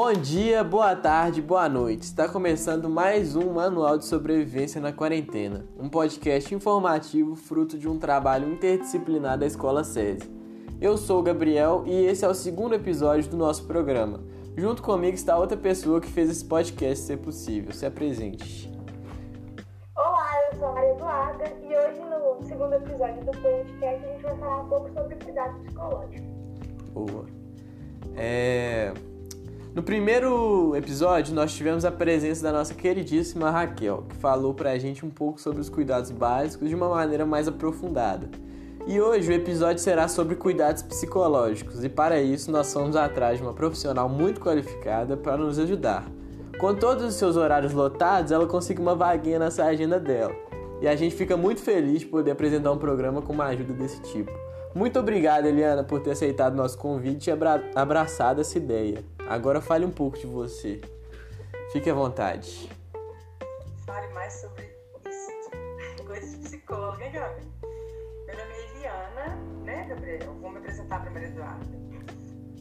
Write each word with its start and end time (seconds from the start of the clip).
Bom 0.00 0.12
dia, 0.12 0.62
boa 0.62 0.94
tarde, 0.94 1.42
boa 1.42 1.68
noite. 1.68 2.02
Está 2.02 2.28
começando 2.28 2.88
mais 2.88 3.34
um 3.34 3.54
Manual 3.54 3.98
de 3.98 4.04
Sobrevivência 4.04 4.80
na 4.80 4.92
Quarentena, 4.92 5.66
um 5.76 5.88
podcast 5.88 6.54
informativo 6.54 7.34
fruto 7.34 7.76
de 7.76 7.88
um 7.88 7.98
trabalho 7.98 8.48
interdisciplinar 8.48 9.36
da 9.36 9.44
Escola 9.44 9.82
SESI. 9.82 10.30
Eu 10.80 10.96
sou 10.96 11.18
o 11.18 11.22
Gabriel 11.24 11.82
e 11.84 12.06
esse 12.06 12.24
é 12.24 12.28
o 12.28 12.32
segundo 12.32 12.76
episódio 12.76 13.28
do 13.28 13.36
nosso 13.36 13.66
programa. 13.66 14.20
Junto 14.56 14.84
comigo 14.84 15.16
está 15.16 15.36
outra 15.36 15.56
pessoa 15.56 16.00
que 16.00 16.06
fez 16.06 16.30
esse 16.30 16.44
podcast 16.44 17.04
ser 17.04 17.16
possível. 17.16 17.72
Se 17.72 17.84
apresente. 17.84 18.72
Olá, 19.96 20.30
eu 20.52 20.58
sou 20.60 20.68
a 20.68 20.72
Maria 20.74 20.92
Eduarda 20.92 21.44
e 21.60 21.76
hoje 21.76 22.00
no 22.02 22.46
segundo 22.46 22.72
episódio 22.72 23.24
do 23.24 23.32
podcast 23.32 23.84
a 23.84 24.12
gente 24.12 24.22
vai 24.22 24.38
falar 24.38 24.62
um 24.62 24.68
pouco 24.68 24.92
sobre 24.92 25.16
cuidado 25.16 25.58
psicológico. 25.58 26.24
Boa. 26.94 27.26
É... 28.14 28.92
No 29.78 29.84
primeiro 29.84 30.74
episódio, 30.74 31.32
nós 31.32 31.54
tivemos 31.54 31.84
a 31.84 31.92
presença 31.92 32.42
da 32.42 32.50
nossa 32.50 32.74
queridíssima 32.74 33.48
Raquel, 33.48 34.06
que 34.08 34.16
falou 34.16 34.52
pra 34.52 34.76
gente 34.76 35.06
um 35.06 35.08
pouco 35.08 35.40
sobre 35.40 35.60
os 35.60 35.68
cuidados 35.68 36.10
básicos 36.10 36.68
de 36.68 36.74
uma 36.74 36.88
maneira 36.88 37.24
mais 37.24 37.46
aprofundada. 37.46 38.28
E 38.88 39.00
hoje 39.00 39.30
o 39.30 39.32
episódio 39.32 39.80
será 39.80 40.08
sobre 40.08 40.34
cuidados 40.34 40.82
psicológicos, 40.82 41.84
e 41.84 41.88
para 41.88 42.20
isso 42.20 42.50
nós 42.50 42.72
fomos 42.72 42.96
atrás 42.96 43.38
de 43.38 43.44
uma 43.44 43.54
profissional 43.54 44.08
muito 44.08 44.40
qualificada 44.40 45.16
para 45.16 45.36
nos 45.36 45.60
ajudar. 45.60 46.10
Com 46.58 46.74
todos 46.74 47.04
os 47.04 47.14
seus 47.14 47.36
horários 47.36 47.72
lotados, 47.72 48.32
ela 48.32 48.48
conseguiu 48.48 48.82
uma 48.82 48.96
vaguinha 48.96 49.38
nessa 49.38 49.64
agenda 49.64 50.00
dela. 50.00 50.34
E 50.82 50.88
a 50.88 50.96
gente 50.96 51.14
fica 51.14 51.36
muito 51.36 51.60
feliz 51.60 52.00
de 52.00 52.06
poder 52.06 52.32
apresentar 52.32 52.72
um 52.72 52.78
programa 52.78 53.22
com 53.22 53.32
uma 53.32 53.44
ajuda 53.44 53.74
desse 53.74 54.02
tipo. 54.02 54.32
Muito 54.74 54.98
obrigado, 54.98 55.46
Eliana, 55.46 55.84
por 55.84 56.00
ter 56.00 56.10
aceitado 56.10 56.56
nosso 56.56 56.76
convite 56.76 57.28
e 57.28 57.30
abra 57.30 57.62
abraçado 57.76 58.40
essa 58.40 58.58
ideia. 58.58 59.04
Agora 59.28 59.60
fale 59.60 59.84
um 59.84 59.90
pouco 59.90 60.16
de 60.16 60.26
você. 60.26 60.80
Fique 61.70 61.90
à 61.90 61.94
vontade. 61.94 62.66
Fale 63.84 64.08
mais 64.14 64.32
sobre 64.32 64.74
isso. 65.06 66.00
Coisa 66.06 66.26
de 66.26 66.38
psicóloga, 66.38 67.04
hein, 67.04 67.12
Gabi? 67.12 67.42
Meu 68.26 68.38
nome 68.38 68.52
é 68.52 68.70
Eliana, 68.70 69.36
né, 69.64 69.86
Gabriel? 69.86 70.32
Vou 70.40 70.50
me 70.50 70.56
apresentar 70.56 71.02
para 71.02 71.10
Maria 71.10 71.28
Eduarda. 71.28 71.66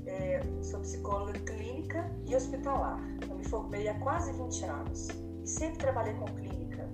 É, 0.07 0.41
sou 0.61 0.81
psicóloga 0.81 1.39
clínica 1.39 2.11
e 2.25 2.35
hospitalar. 2.35 2.99
Eu 3.29 3.35
me 3.35 3.47
formei 3.47 3.87
há 3.87 3.97
quase 4.01 4.33
20 4.33 4.65
anos 4.65 5.07
e 5.43 5.47
sempre 5.47 5.77
trabalhei 5.77 6.15
com 6.15 6.25
clínica 6.25 6.89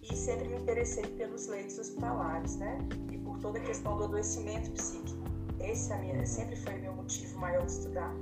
e 0.00 0.14
sempre 0.14 0.46
me 0.46 0.58
interessei 0.58 1.04
pelos 1.08 1.48
leitos 1.48 1.76
hospitalares, 1.76 2.54
né? 2.54 2.78
E 3.10 3.18
por 3.18 3.36
toda 3.40 3.58
a 3.58 3.62
questão 3.62 3.96
do 3.96 4.04
adoecimento 4.04 4.70
psíquico. 4.70 5.24
Esse 5.58 5.92
é 5.92 5.98
minha, 5.98 6.24
sempre 6.24 6.54
foi 6.54 6.74
meu 6.74 6.92
motivo 6.92 7.36
maior 7.40 7.66
de 7.66 7.72
estudar. 7.72 8.14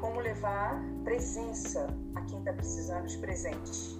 Como 0.00 0.20
levar 0.20 0.82
presença 1.04 1.86
a 2.14 2.20
quem 2.22 2.38
está 2.38 2.52
precisando 2.52 3.06
de 3.06 3.18
presente. 3.18 3.98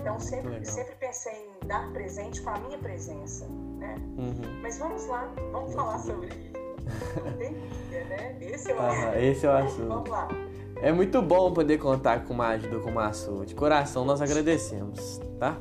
Então 0.00 0.18
sempre, 0.18 0.64
sempre 0.64 0.94
pensei 0.94 1.32
em 1.62 1.66
dar 1.66 1.92
presente 1.92 2.40
com 2.40 2.50
a 2.50 2.58
minha 2.60 2.78
presença, 2.78 3.46
né? 3.78 3.94
Uhum. 4.16 4.60
Mas 4.62 4.78
vamos 4.78 5.06
lá, 5.06 5.30
vamos 5.52 5.74
falar 5.74 5.98
sobre 5.98 6.28
pandemia, 7.22 8.04
né? 8.08 8.38
Esse 8.40 8.70
é 8.70 8.74
o 8.74 8.80
Ah, 8.80 8.88
assunto. 8.88 9.16
esse 9.18 9.46
é 9.46 9.48
o 9.48 9.52
assunto. 9.52 9.88
Vamos 9.88 10.08
lá. 10.08 10.28
É 10.80 10.92
muito 10.92 11.20
bom 11.20 11.52
poder 11.52 11.76
contar 11.78 12.24
com 12.24 12.32
uma 12.32 12.48
ajuda 12.48 12.78
como 12.78 12.98
a 13.00 13.12
sua. 13.12 13.44
De 13.44 13.54
coração 13.54 14.04
nós 14.04 14.22
agradecemos, 14.22 15.20
tá? 15.38 15.58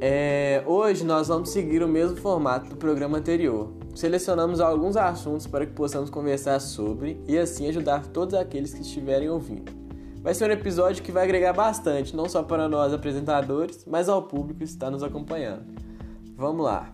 É, 0.00 0.64
hoje 0.66 1.04
nós 1.04 1.28
vamos 1.28 1.50
seguir 1.50 1.82
o 1.82 1.88
mesmo 1.88 2.16
formato 2.16 2.68
do 2.70 2.76
programa 2.76 3.18
anterior. 3.18 3.72
Selecionamos 3.94 4.60
alguns 4.60 4.96
assuntos 4.96 5.46
para 5.46 5.66
que 5.66 5.72
possamos 5.72 6.08
conversar 6.08 6.58
sobre 6.60 7.22
e 7.28 7.38
assim 7.38 7.68
ajudar 7.68 8.06
todos 8.06 8.34
aqueles 8.34 8.72
que 8.72 8.80
estiverem 8.80 9.28
ouvindo. 9.28 9.70
Vai 10.22 10.34
ser 10.34 10.48
um 10.48 10.52
episódio 10.52 11.02
que 11.02 11.12
vai 11.12 11.24
agregar 11.24 11.52
bastante, 11.52 12.14
não 12.14 12.28
só 12.28 12.42
para 12.42 12.68
nós 12.68 12.92
apresentadores, 12.92 13.84
mas 13.84 14.08
ao 14.08 14.22
público 14.22 14.58
que 14.58 14.64
está 14.64 14.90
nos 14.90 15.02
acompanhando. 15.02 15.64
Vamos 16.36 16.64
lá. 16.64 16.92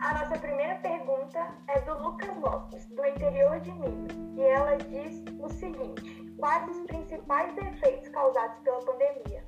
A 0.00 0.14
nossa 0.14 0.38
primeira 0.38 0.74
pergunta 0.76 1.46
é 1.68 1.80
do 1.82 2.02
Lucas 2.02 2.36
Lopes, 2.40 2.86
do 2.86 3.04
interior 3.06 3.60
de 3.60 3.70
Minas, 3.70 4.16
e 4.36 4.40
ela 4.40 4.76
diz 4.76 5.22
o 5.38 5.48
seguinte: 5.50 6.34
Quais 6.38 6.76
os 6.76 6.86
principais 6.86 7.54
defeitos 7.54 8.08
causados 8.08 8.58
pela 8.64 8.80
pandemia? 8.80 9.44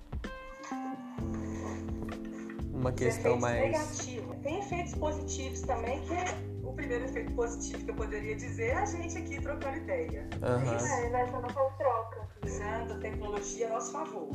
Uma 2.72 2.92
questão 2.92 3.36
mais. 3.40 3.72
negativos. 3.72 4.13
Tem 4.44 4.58
efeitos 4.60 4.94
positivos 4.94 5.62
também, 5.62 6.00
que 6.02 6.14
é 6.14 6.24
o 6.62 6.72
primeiro 6.72 7.04
efeito 7.06 7.32
positivo 7.34 7.84
que 7.84 7.90
eu 7.90 7.94
poderia 7.96 8.36
dizer 8.36 8.68
é 8.68 8.74
a 8.74 8.86
gente 8.86 9.18
aqui 9.18 9.40
trocando 9.40 9.76
ideia. 9.78 10.28
Aham. 10.42 10.62
É, 10.64 11.08
nessa 11.10 11.40
nossa 11.40 11.70
troca. 11.78 12.28
Usando 12.44 12.92
a 12.92 12.98
tecnologia 12.98 13.66
a 13.68 13.70
nosso 13.70 13.90
favor. 13.92 14.28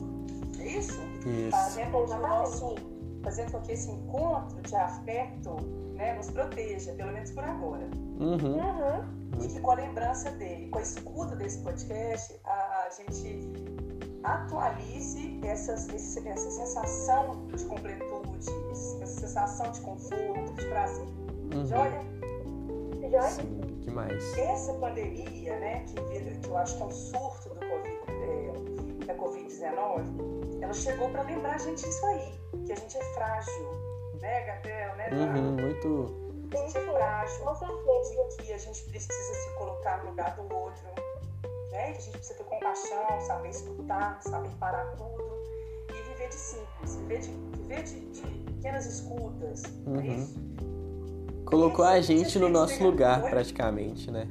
É 0.60 0.66
isso? 0.68 1.00
Isso. 1.26 1.52
Fazendo 1.52 1.92
com 1.92 2.06
que 2.06 2.12
o 2.14 2.18
nosso. 2.20 2.76
Fazendo 3.24 3.52
com 3.52 3.62
que 3.62 3.72
esse 3.74 3.90
encontro 3.92 4.62
de 4.62 4.76
afeto 4.76 5.56
né, 5.94 6.14
nos 6.16 6.30
proteja, 6.32 6.92
pelo 6.94 7.12
menos 7.12 7.32
por 7.32 7.44
agora. 7.44 7.90
Uhum. 8.20 8.58
Uhum. 8.58 9.44
E 9.44 9.48
que 9.48 9.60
com 9.62 9.72
a 9.72 9.76
lembrança 9.76 10.32
dele, 10.32 10.70
com 10.70 10.80
a 10.80 10.82
escuta 10.82 11.36
desse 11.36 11.60
podcast, 11.62 12.40
a, 12.46 12.88
a 12.88 12.90
gente 12.92 13.52
atualize 14.24 15.40
essas, 15.44 15.88
esse- 15.90 16.28
essa 16.28 16.50
sensação 16.52 17.48
de 17.48 17.64
completude, 17.66 18.09
essa 18.40 19.06
sensação 19.06 19.72
de 19.72 19.82
conforto, 19.82 20.54
de 20.54 20.66
prazer. 20.68 21.08
Uhum. 21.54 21.66
Joia? 21.66 22.02
Joia? 23.02 23.22
Sim, 23.24 23.62
que 23.82 23.92
mais? 23.92 24.38
Essa 24.38 24.74
pandemia, 24.74 25.60
né, 25.60 25.86
que, 25.88 26.40
que 26.40 26.48
eu 26.48 26.58
acho 26.58 26.78
que 26.78 26.84
é 26.84 26.86
um 26.86 26.92
surto 26.92 27.50
do 27.50 27.56
COVID, 27.56 28.00
é, 28.10 29.06
da 29.06 29.16
Covid-19, 29.16 30.62
ela 30.62 30.74
chegou 30.74 31.10
para 31.10 31.24
lembrar 31.24 31.56
a 31.56 31.58
gente 31.58 31.84
disso 31.84 32.06
aí, 32.06 32.40
que 32.66 32.72
a 32.72 32.76
gente 32.76 32.98
é 32.98 33.04
frágil, 33.14 33.72
né, 34.22 34.46
Gabriel, 34.46 34.96
né? 34.96 35.10
Uhum, 35.12 35.52
muito. 35.54 36.30
A 36.54 36.58
gente 36.58 36.78
é 36.78 36.82
frágil, 36.82 37.46
de 38.30 38.44
que 38.44 38.54
a 38.54 38.58
gente 38.58 38.84
precisa 38.86 39.34
se 39.34 39.50
colocar 39.58 40.04
no 40.04 40.12
lugar 40.12 40.36
do 40.36 40.56
outro, 40.56 40.84
né? 41.72 41.92
Que 41.94 41.98
a 41.98 42.02
gente 42.02 42.12
precisa 42.12 42.36
ter 42.36 42.44
compaixão, 42.44 43.22
saber 43.22 43.50
escutar, 43.50 44.22
saber 44.22 44.50
parar 44.60 44.86
tudo 44.98 45.39
de 46.30 46.36
simples, 46.36 46.96
viver 46.98 47.20
de, 47.20 47.30
viver 47.58 47.84
de, 47.84 48.00
de 48.12 48.22
pequenas 48.54 48.86
escutas, 48.86 49.64
é 49.64 49.90
Uhum. 49.90 50.16
isso? 50.24 50.36
Colocou 51.46 51.84
a 51.86 52.00
gente 52.00 52.38
no 52.38 52.48
nosso 52.50 52.84
lugar, 52.84 53.24
Oi? 53.24 53.30
praticamente, 53.32 54.12
né? 54.12 54.28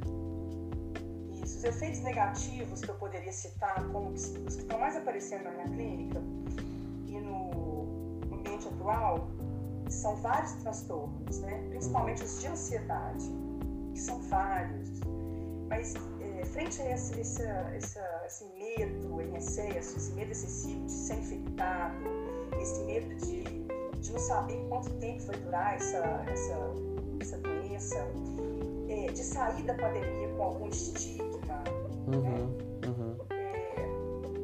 Isso. 1.42 1.58
Os 1.58 1.64
efeitos 1.64 2.00
negativos 2.02 2.80
que 2.80 2.88
eu 2.88 2.94
poderia 2.94 3.32
citar 3.32 3.84
como 3.90 4.10
os 4.10 4.26
que 4.28 4.48
estão 4.48 4.78
mais 4.78 4.96
aparecendo 4.96 5.44
na 5.44 5.50
minha 5.50 5.68
clínica 5.68 6.22
e 7.06 7.18
no 7.18 8.20
ambiente 8.32 8.68
atual 8.68 9.26
são 9.88 10.14
vários 10.16 10.52
transtornos, 10.62 11.40
né? 11.40 11.64
principalmente 11.70 12.22
os 12.22 12.40
de 12.40 12.46
ansiedade, 12.46 13.24
que 13.92 14.00
são 14.00 14.20
vários. 14.22 15.00
Mas 15.68 15.94
é, 16.40 16.44
frente 16.44 16.80
a 16.82 16.92
esse, 16.94 17.18
esse, 17.20 17.42
essa- 17.42 18.22
esse 18.26 18.44
medo 18.58 19.20
em 19.20 19.36
excesso, 19.36 19.96
esse 19.96 20.12
medo 20.12 20.30
excessivo 20.32 20.84
de 20.86 20.92
ser 20.92 21.14
infectado, 21.18 21.96
esse 22.60 22.82
medo 22.84 23.14
de, 23.16 23.42
de 24.00 24.12
não 24.12 24.18
saber 24.20 24.56
quanto 24.68 24.90
tempo 24.94 25.22
vai 25.26 25.36
durar 25.38 25.74
essa, 25.76 25.98
essa, 26.28 26.56
essa 27.20 27.38
doença, 27.38 27.96
é, 28.88 29.06
de 29.12 29.22
sair 29.22 29.62
da 29.64 29.74
pandemia 29.74 30.28
com 30.36 30.42
algum 30.42 30.68
estigma, 30.68 31.28
Uhum, 32.06 32.56
uhum, 32.86 33.16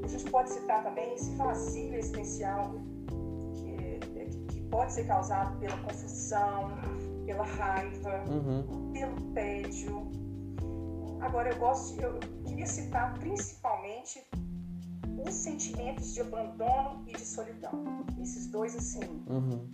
a 0.04 0.06
gente 0.06 0.30
pode 0.30 0.50
citar 0.50 0.82
também 0.84 1.14
esse 1.14 1.30
vazio 1.36 1.94
existencial 1.94 2.74
que, 3.54 3.98
é- 4.20 4.26
que 4.52 4.60
pode 4.70 4.92
ser 4.92 5.06
causado 5.06 5.58
pela 5.58 5.76
confusão, 5.78 6.72
pela 7.24 7.42
raiva, 7.44 8.22
uhum, 8.28 8.90
pelo 8.92 9.18
tédio. 9.32 10.06
Agora 11.24 11.48
eu 11.48 11.56
gosto, 11.56 11.98
eu 12.02 12.20
queria 12.44 12.66
citar 12.66 13.14
principalmente 13.18 14.22
os 15.26 15.32
sentimentos 15.32 16.12
de 16.12 16.20
abandono 16.20 17.02
e 17.06 17.12
de 17.12 17.24
solidão. 17.24 18.04
Esses 18.20 18.46
dois 18.48 18.76
assim, 18.76 19.24
uhum. 19.26 19.66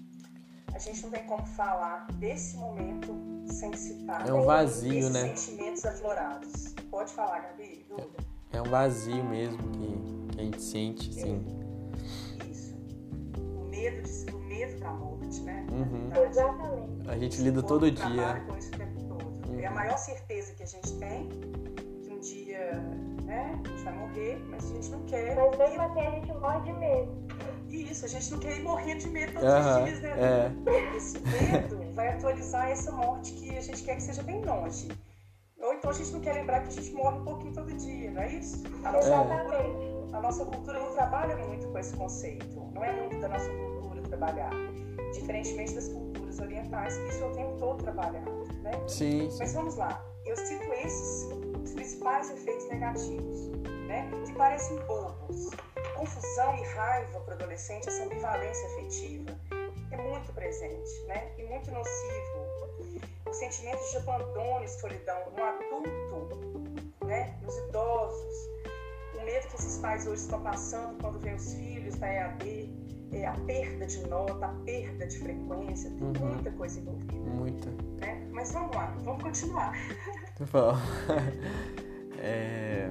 a 0.73 0.79
gente 0.79 1.03
não 1.03 1.11
tem 1.11 1.27
como 1.27 1.45
falar 1.45 2.07
desse 2.13 2.57
momento 2.57 3.13
sem 3.47 3.73
citar 3.77 4.29
É 4.29 4.33
um 4.33 4.43
vazio, 4.43 5.11
né? 5.11 5.35
sentimentos 5.35 5.85
aflorados. 5.85 6.73
Pode 6.89 7.13
falar, 7.13 7.41
Gabi? 7.41 7.85
Dúvida? 7.89 8.25
É 8.53 8.63
um 8.63 8.71
vazio 8.71 9.25
mesmo 9.25 9.59
que, 9.73 10.33
que 10.33 10.41
a 10.41 10.45
gente 10.45 10.63
sente, 10.63 11.13
sim. 11.13 11.45
Isso. 12.49 12.77
O 13.37 13.69
medo, 13.69 14.03
de, 14.09 14.33
o 14.33 14.39
medo 14.39 14.79
da 14.79 14.93
morte, 14.93 15.41
né? 15.41 15.67
Uhum. 15.73 16.25
Exatamente. 16.29 17.11
A 17.11 17.19
gente 17.19 17.43
lida 17.43 17.61
todo 17.61 17.91
dia. 17.91 18.45
com 18.47 18.57
isso 18.57 18.71
todo. 18.71 18.90
É 19.63 19.67
a 19.67 19.71
maior 19.71 19.99
certeza 19.99 20.55
que 20.55 20.63
a 20.63 20.67
gente 20.67 20.93
tem 20.99 21.29
que 22.03 22.11
um 22.11 22.19
dia, 22.19 22.73
né, 23.25 23.61
a 23.65 23.69
gente 23.69 23.85
vai 23.85 23.99
morrer, 23.99 24.43
mas 24.49 24.65
a 24.65 24.75
gente 24.75 24.91
não 24.91 25.03
quer. 25.05 25.37
Mas 25.37 25.59
mesmo 25.59 25.83
assim 25.83 26.01
a 26.01 26.11
gente 26.11 26.33
morre 26.33 26.61
de 26.61 26.73
medo. 26.73 27.31
Isso, 27.69 28.05
a 28.05 28.09
gente 28.09 28.31
não 28.33 28.39
quer 28.41 28.59
ir 28.59 28.63
morrer 28.63 28.97
de 28.97 29.09
medo 29.09 29.33
todos 29.33 29.67
os 29.67 29.85
dias, 29.85 30.01
né? 30.01 30.11
é. 30.19 30.97
Esse 30.97 31.19
medo 31.21 31.93
vai 31.95 32.09
atualizar 32.09 32.69
essa 32.69 32.91
morte 32.91 33.33
que 33.33 33.57
a 33.57 33.61
gente 33.61 33.83
quer 33.85 33.97
que 33.97 34.03
seja 34.03 34.23
bem 34.23 34.43
longe. 34.45 34.89
Ou 35.61 35.75
então 35.75 35.91
a 35.91 35.95
gente 35.95 36.11
não 36.11 36.21
quer 36.21 36.35
lembrar 36.35 36.61
que 36.61 36.69
a 36.69 36.73
gente 36.73 36.93
morre 36.93 37.19
um 37.19 37.25
pouquinho 37.25 37.53
todo 37.53 37.73
dia, 37.75 38.11
não 38.11 38.23
é 38.23 38.33
isso? 38.33 38.65
A 38.83 38.93
nossa, 38.93 39.11
cultura, 39.11 40.17
a 40.17 40.21
nossa 40.21 40.45
cultura 40.45 40.81
não 40.81 40.93
trabalha 40.93 41.37
muito 41.37 41.69
com 41.69 41.79
esse 41.79 41.95
conceito. 41.97 42.61
Não 42.73 42.83
é 42.83 42.93
muito 42.93 43.21
da 43.21 43.29
nossa 43.29 43.49
cultura 43.49 44.03
trabalhar. 44.03 44.51
Diferentemente 45.13 45.75
das 45.75 45.89
culturas 45.89 46.41
orientais, 46.41 46.97
que 46.97 47.09
isso 47.09 47.23
é 47.23 47.27
o 47.27 47.33
tempo 47.33 47.57
todo 47.59 47.83
trabalhado, 47.83 48.40
né? 48.63 48.73
Sim. 48.89 49.29
Mas 49.39 49.53
vamos 49.55 49.77
lá. 49.77 50.05
Eu 50.25 50.37
cito 50.37 50.73
esses 50.73 51.29
os 51.63 51.73
principais 51.75 52.31
efeitos 52.31 52.69
negativos, 52.69 53.49
né? 53.87 54.11
Que 54.27 54.33
parecem 54.35 54.77
bobos. 54.87 55.51
Confusão 55.97 56.57
e 56.57 56.63
raiva 56.63 57.21
para 57.21 57.33
o 57.33 57.35
adolescente, 57.35 57.89
essa 57.89 58.05
ambivalência 58.05 58.67
afetiva, 58.69 59.39
é 59.91 59.97
muito 59.97 60.33
presente, 60.33 61.05
né? 61.07 61.33
E 61.37 61.45
muito 61.45 61.71
nocivo 61.71 62.51
o 63.31 63.33
sentimento 63.33 63.81
de 63.91 63.97
abandono 63.99 64.65
e 64.65 64.69
solidão 64.69 65.31
no 65.37 65.45
adulto, 65.45 67.05
né, 67.07 67.39
nos 67.43 67.57
idosos, 67.69 68.51
medo 69.31 69.47
que 69.47 69.55
esses 69.57 69.79
pais 69.79 70.07
hoje 70.07 70.23
estão 70.23 70.41
passando 70.43 71.01
quando 71.01 71.21
vêm 71.21 71.35
os 71.35 71.55
filhos 71.55 71.95
da 71.97 72.09
EAD, 72.09 72.71
é, 73.13 73.27
a 73.27 73.33
perda 73.47 73.87
de 73.87 74.09
nota, 74.09 74.47
a 74.47 74.55
perda 74.65 75.07
de 75.07 75.19
frequência, 75.19 75.91
tem 75.91 76.03
uhum. 76.03 76.33
muita 76.35 76.51
coisa 76.53 76.81
envolvida. 76.81 77.31
Muita. 77.31 77.71
Né? 78.01 78.29
Mas 78.33 78.53
vamos 78.53 78.75
lá, 78.75 78.95
vamos 79.05 79.23
continuar. 79.23 79.73
Bom, 80.53 80.75
é... 82.19 82.91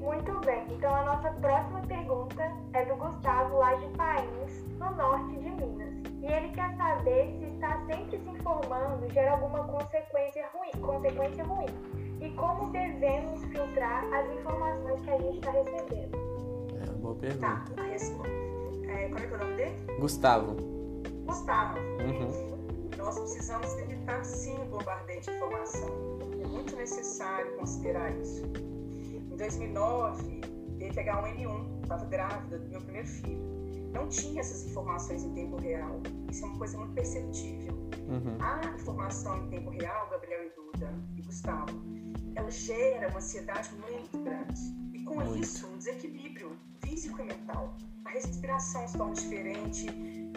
Muito 0.00 0.40
bem, 0.44 0.66
então 0.70 0.94
a 0.94 1.04
nossa 1.04 1.30
próxima 1.34 1.80
pergunta 1.82 2.42
é 2.72 2.84
do 2.84 2.96
Gustavo, 2.96 3.58
lá 3.58 3.74
de 3.74 3.86
País, 3.96 4.64
no 4.78 4.90
norte 4.96 5.36
de 5.38 5.50
Minas. 5.50 5.94
E 6.20 6.26
ele 6.26 6.48
quer 6.48 6.76
saber 6.76 7.38
se 7.38 7.44
está 7.54 7.82
sempre 7.86 8.18
se 8.18 8.28
informando 8.28 9.08
gera 9.12 9.32
alguma 9.32 9.64
consequência 9.64 10.46
ruim, 10.52 10.70
consequência 10.82 11.44
ruim. 11.44 12.09
E 12.20 12.30
como 12.32 12.70
devemos 12.70 13.42
filtrar 13.44 14.04
as 14.12 14.30
informações 14.38 15.00
que 15.02 15.10
a 15.10 15.18
gente 15.18 15.38
está 15.38 15.50
recebendo. 15.50 16.16
É 16.78 16.90
uma 16.90 16.98
boa 16.98 17.14
pergunta. 17.14 17.46
Tá, 17.46 17.82
a 17.82 17.86
resposta. 17.86 18.28
É, 18.88 19.08
qual 19.08 19.20
é, 19.20 19.24
é 19.24 19.34
o 19.34 19.38
nome 19.38 19.56
dele? 19.56 19.76
Gustavo. 19.98 20.56
Gustavo. 21.24 21.78
Uhum. 21.78 22.60
Nós 22.98 23.18
precisamos 23.18 23.72
evitar 23.78 24.24
sim 24.24 24.54
o 24.58 24.64
bombardeio 24.66 25.20
de 25.20 25.30
informação. 25.30 25.90
É 26.42 26.46
muito 26.46 26.76
necessário 26.76 27.56
considerar 27.56 28.10
isso. 28.18 28.44
Em 29.12 29.36
2009, 29.36 30.40
teve 30.78 31.00
H1N1, 31.02 31.82
estava 31.82 32.04
grávida 32.04 32.58
do 32.58 32.68
meu 32.68 32.80
primeiro 32.82 33.08
filho 33.08 33.50
não 33.92 34.08
tinha 34.08 34.40
essas 34.40 34.66
informações 34.66 35.22
em 35.24 35.32
tempo 35.34 35.56
real. 35.56 36.00
Isso 36.30 36.44
é 36.44 36.48
uma 36.48 36.58
coisa 36.58 36.78
muito 36.78 36.94
perceptível. 36.94 37.74
Uhum. 38.08 38.36
A 38.40 38.60
informação 38.74 39.44
em 39.44 39.50
tempo 39.50 39.70
real, 39.70 40.08
Gabriel 40.10 40.46
e 40.46 40.50
Duda 40.50 40.94
e 41.16 41.22
Gustavo, 41.22 41.82
ela 42.34 42.50
gera 42.50 43.08
uma 43.08 43.18
ansiedade 43.18 43.70
muito 43.74 44.18
grande. 44.18 44.60
E 44.92 45.04
com 45.04 45.16
muito. 45.16 45.38
isso, 45.38 45.66
um 45.66 45.78
desequilíbrio 45.78 46.56
físico 46.84 47.20
e 47.20 47.24
mental. 47.24 47.76
A 48.04 48.10
respiração 48.10 48.86
se 48.88 48.96
torna 48.96 49.14
diferente, 49.14 49.86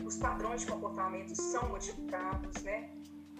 os 0.05 0.17
padrões 0.17 0.61
de 0.61 0.67
comportamento 0.67 1.35
são 1.35 1.69
modificados, 1.69 2.61
né? 2.63 2.89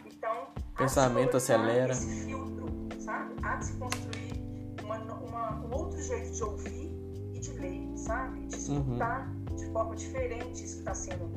Então, 0.06 0.48
pensamento 0.78 1.38
acelera. 1.38 1.92
Esse 1.92 2.26
filtro, 2.26 2.68
sabe? 3.00 3.36
Há 3.44 3.58
de 3.58 3.66
se 3.66 3.74
construir 3.74 4.42
uma, 4.84 4.98
uma, 4.98 5.66
um 5.66 5.74
outro 5.74 6.02
jeito 6.02 6.32
de 6.32 6.44
ouvir 6.44 6.92
e 7.34 7.40
de 7.40 7.52
ler, 7.54 7.98
sabe? 7.98 8.48
De 8.48 8.72
uhum. 8.72 8.80
escutar. 8.80 9.28
Uhum 9.28 9.43
de 9.56 9.66
forma 9.72 9.96
diferente 9.96 10.64
isso 10.64 10.76
que 10.76 10.80
está 10.82 10.94
sendo 10.94 11.32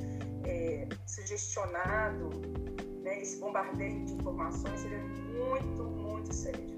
é, 0.45 0.89
sugestionado, 1.07 2.31
né, 3.03 3.21
esse 3.21 3.39
bombardeio 3.39 4.05
de 4.05 4.15
informações, 4.15 4.85
ele 4.85 4.95
é 4.95 4.99
muito, 4.99 5.85
muito 5.85 6.35
sério. 6.35 6.77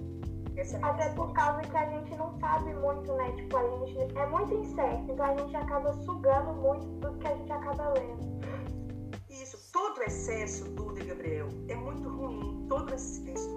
É 0.56 0.76
Até 0.82 1.08
por 1.10 1.32
causa 1.34 1.60
que 1.62 1.76
a 1.76 1.88
gente 1.88 2.16
não 2.16 2.36
sabe 2.40 2.74
muito, 2.74 3.12
né? 3.14 3.30
Tipo, 3.36 3.58
a 3.58 3.86
gente 3.86 4.18
é 4.18 4.26
muito 4.26 4.54
incerto, 4.54 5.12
então 5.12 5.24
a 5.24 5.36
gente 5.36 5.54
acaba 5.54 5.92
sugando 6.02 6.52
muito 6.54 6.84
do 6.98 7.16
que 7.18 7.28
a 7.28 7.36
gente 7.36 7.52
acaba 7.52 7.92
lendo. 7.92 8.40
Isso, 9.30 9.70
todo 9.72 10.02
excesso, 10.02 10.64
Duda 10.70 11.00
e 11.00 11.04
Gabriel, 11.04 11.46
é 11.68 11.76
muito 11.76 12.08
ruim. 12.08 12.66
Todo 12.68 12.92
excesso, 12.92 13.56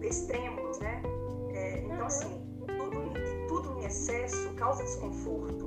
extremos, 0.00 0.78
né? 0.78 1.02
É, 1.50 1.80
então, 1.80 1.98
uhum. 1.98 2.06
assim, 2.06 2.58
tudo, 2.66 3.46
tudo 3.46 3.78
em 3.78 3.84
excesso 3.84 4.54
causa 4.54 4.82
desconforto 4.84 5.65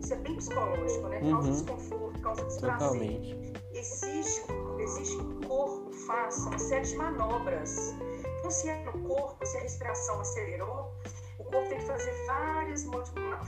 isso 0.00 0.14
é 0.14 0.16
bem 0.16 0.36
psicológico, 0.36 1.08
né? 1.08 1.20
Causa 1.20 1.48
uhum. 1.48 1.54
desconforto, 1.54 2.20
causa 2.20 2.44
desprazer. 2.44 2.88
Totalmente. 2.88 3.52
Exige, 3.72 4.42
exige 4.78 5.16
que 5.16 5.22
o 5.22 5.48
corpo 5.48 5.92
faça 5.92 6.48
uma 6.48 6.58
série 6.58 6.86
de 6.86 6.96
manobras. 6.96 7.94
Então, 8.38 8.50
se 8.50 8.68
é 8.68 8.82
no 8.84 8.92
corpo, 9.06 9.44
se 9.44 9.58
a 9.58 9.60
respiração 9.60 10.20
acelerou, 10.20 10.92
o 11.38 11.44
corpo 11.44 11.68
tem 11.68 11.78
que 11.78 11.84
fazer 11.84 12.12
vários, 12.26 12.84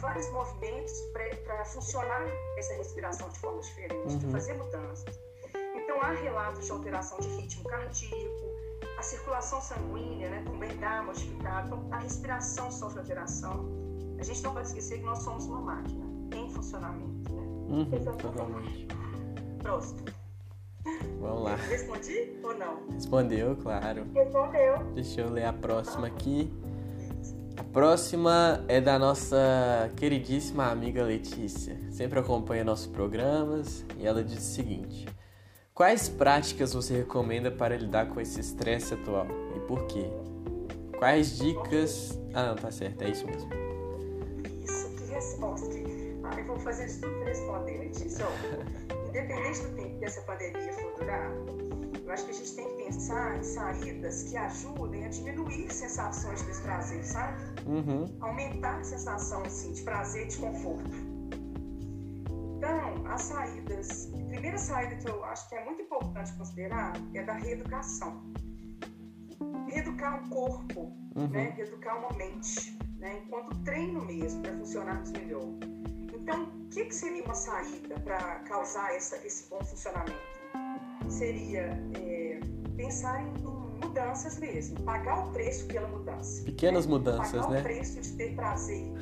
vários 0.01 0.31
movimentos 0.31 1.01
para 1.43 1.65
funcionar 1.65 2.27
essa 2.59 2.75
respiração 2.75 3.29
de 3.31 3.39
forma 3.39 3.61
diferente, 3.61 4.15
uhum. 4.15 4.21
para 4.21 4.31
fazer 4.31 4.55
mudanças. 4.55 5.21
Então, 5.75 6.01
há 6.03 6.11
relatos 6.11 6.67
de 6.67 6.71
alteração 6.71 7.19
de 7.19 7.29
ritmo 7.29 7.65
cardíaco, 7.65 8.53
a 8.99 9.03
circulação 9.03 9.61
sanguínea 9.61 10.31
né, 10.31 10.43
também 10.45 10.77
dá 10.77 11.03
modificada, 11.03 11.67
então 11.67 11.89
a 11.91 11.99
respiração 11.99 12.71
sofre 12.71 13.01
alteração. 13.01 13.67
A 14.19 14.23
gente 14.23 14.43
não 14.43 14.53
pode 14.53 14.69
esquecer 14.69 14.99
que 14.99 15.05
nós 15.05 15.23
somos 15.23 15.47
uma 15.47 15.61
máquina 15.61 16.12
em 16.37 16.51
funcionamento, 16.51 17.33
né? 17.33 17.43
Uhum, 17.69 18.17
totalmente. 18.17 18.87
Próximo. 19.59 20.01
Vamos 21.21 21.45
lá. 21.45 21.57
Respondi 21.57 22.33
ou 22.43 22.55
não? 22.55 22.87
Respondeu, 22.91 23.57
claro. 23.57 24.07
Respondeu. 24.13 24.79
Deixa 24.95 25.21
eu 25.21 25.31
ler 25.31 25.45
a 25.45 25.53
próxima 25.53 26.07
aqui. 26.09 26.53
A 27.57 27.65
próxima 27.65 28.65
é 28.67 28.81
da 28.81 28.99
nossa 28.99 29.91
queridíssima 29.97 30.67
amiga 30.67 31.05
Letícia. 31.05 31.79
Sempre 31.91 32.19
acompanha 32.19 32.65
nossos 32.65 32.87
programas 32.87 33.85
e 33.99 34.07
ela 34.07 34.25
diz 34.25 34.39
o 34.39 34.55
seguinte: 34.55 35.07
Quais 35.75 36.09
práticas 36.09 36.73
você 36.73 36.97
recomenda 36.97 37.51
para 37.51 37.77
lidar 37.77 38.09
com 38.09 38.21
esse 38.21 38.41
estresse 38.41 38.95
atual 38.95 39.27
e 39.57 39.61
por 39.61 39.87
quê? 39.87 40.07
Quais 40.99 41.39
dicas. 41.39 42.19
Ah, 42.35 42.49
não, 42.49 42.57
tá 42.57 42.71
certo, 42.71 43.03
é 43.03 43.11
isso 43.11 43.27
mesmo. 43.27 43.62
Fazer 46.63 46.87
isso 46.87 47.01
tudo 47.01 47.15
para 47.17 47.29
responder, 47.29 47.79
Letícia. 47.79 48.27
Independente 49.09 49.61
do 49.61 49.77
tempo 49.77 49.99
que 49.99 50.05
essa 50.05 50.23
pandemia 50.23 50.73
for 50.73 50.95
durar, 50.99 51.31
eu 52.05 52.13
acho 52.13 52.25
que 52.25 52.31
a 52.31 52.35
gente 52.35 52.55
tem 52.55 52.69
que 52.69 52.85
pensar 52.85 53.39
em 53.39 53.43
saídas 53.43 54.23
que 54.25 54.37
ajudem 54.37 55.05
a 55.05 55.09
diminuir 55.09 55.73
sensações 55.73 56.41
de 56.41 56.47
desprazer, 56.47 57.05
sabe? 57.05 57.43
Uhum. 57.67 58.07
Aumentar 58.21 58.81
a 58.81 58.85
sensação 58.85 59.43
assim, 59.45 59.73
de 59.73 59.83
prazer 59.83 60.25
e 60.25 60.29
de 60.29 60.37
conforto. 60.39 60.91
Então, 62.57 63.07
as 63.07 63.23
saídas. 63.23 64.13
A 64.15 64.25
primeira 64.27 64.59
saída 64.59 64.97
que 64.97 65.09
eu 65.09 65.25
acho 65.25 65.49
que 65.49 65.55
é 65.55 65.65
muito 65.65 65.83
importante 65.83 66.33
considerar 66.35 66.93
é 67.15 67.23
da 67.23 67.35
reeducação. 67.35 68.23
Reeducar 69.69 70.25
o 70.25 70.29
corpo, 70.29 70.93
uhum. 71.17 71.29
né? 71.29 71.53
reeducar 71.57 71.99
uma 71.99 72.17
mente, 72.17 72.79
né? 72.99 73.23
enquanto 73.25 73.57
treino 73.65 74.05
mesmo 74.05 74.43
para 74.43 74.53
funcionarmos 74.57 75.11
melhor. 75.13 75.49
Então, 76.23 76.45
o 76.45 76.69
que, 76.71 76.85
que 76.85 76.95
seria 76.95 77.25
uma 77.25 77.35
saída 77.35 77.99
para 78.01 78.37
causar 78.41 78.95
essa, 78.95 79.17
esse 79.27 79.51
bom 79.51 79.63
funcionamento? 79.65 80.13
Seria 81.09 81.83
é, 81.99 82.41
pensar 82.77 83.23
em 83.23 83.33
mudanças 83.85 84.39
mesmo, 84.39 84.81
pagar 84.83 85.27
o 85.27 85.33
preço 85.33 85.67
pela 85.67 85.89
mudança. 85.89 86.45
Pequenas 86.45 86.87
né? 86.87 86.93
mudanças, 86.93 87.33
pagar 87.33 87.51
né? 87.51 87.57
Pagar 87.57 87.61
o 87.61 87.63
preço 87.63 88.01
de 88.01 88.13
ter 88.13 88.37
prazer. 88.37 88.93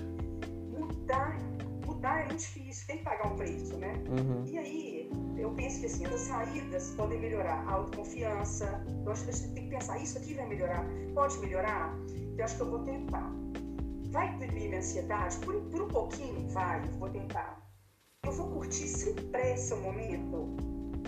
Mudar, 0.79 1.39
mudar 1.87 2.23
é 2.23 2.29
difícil, 2.29 2.87
tem 2.87 2.99
que 2.99 3.05
pagar 3.05 3.31
um 3.31 3.37
preço, 3.37 3.77
né? 3.77 3.93
Uhum. 4.09 4.47
E 4.47 4.59
aí, 4.59 5.11
eu 5.37 5.50
penso 5.50 5.81
que 5.81 5.87
assim, 5.87 6.07
as 6.07 6.21
saídas 6.23 6.95
podem 6.97 7.21
melhorar 7.21 7.62
a 7.69 7.73
autoconfiança. 7.73 8.83
Eu 9.05 9.12
acho 9.12 9.25
que 9.25 9.31
a 9.31 9.33
gente 9.35 9.53
tem 9.53 9.65
que 9.65 9.71
pensar, 9.71 10.03
isso 10.03 10.17
aqui 10.17 10.33
vai 10.33 10.49
melhorar? 10.49 10.87
Pode 11.15 11.39
melhorar? 11.41 11.95
Então, 12.09 12.35
eu 12.39 12.45
acho 12.45 12.57
que 12.57 12.62
eu 12.62 12.71
vou 12.71 12.79
tentar. 12.81 13.39
Vai 14.11 14.29
diminuir 14.31 14.69
minha 14.69 14.79
ansiedade? 14.79 15.37
Por, 15.38 15.55
por 15.55 15.83
um 15.83 15.88
pouquinho? 15.88 16.49
Vai, 16.49 16.81
vou 16.99 17.09
tentar. 17.09 17.62
Eu 18.26 18.33
vou 18.33 18.49
curtir 18.49 18.88
sem 18.88 19.14
pressa 19.14 19.76
o 19.76 19.81
momento? 19.81 20.49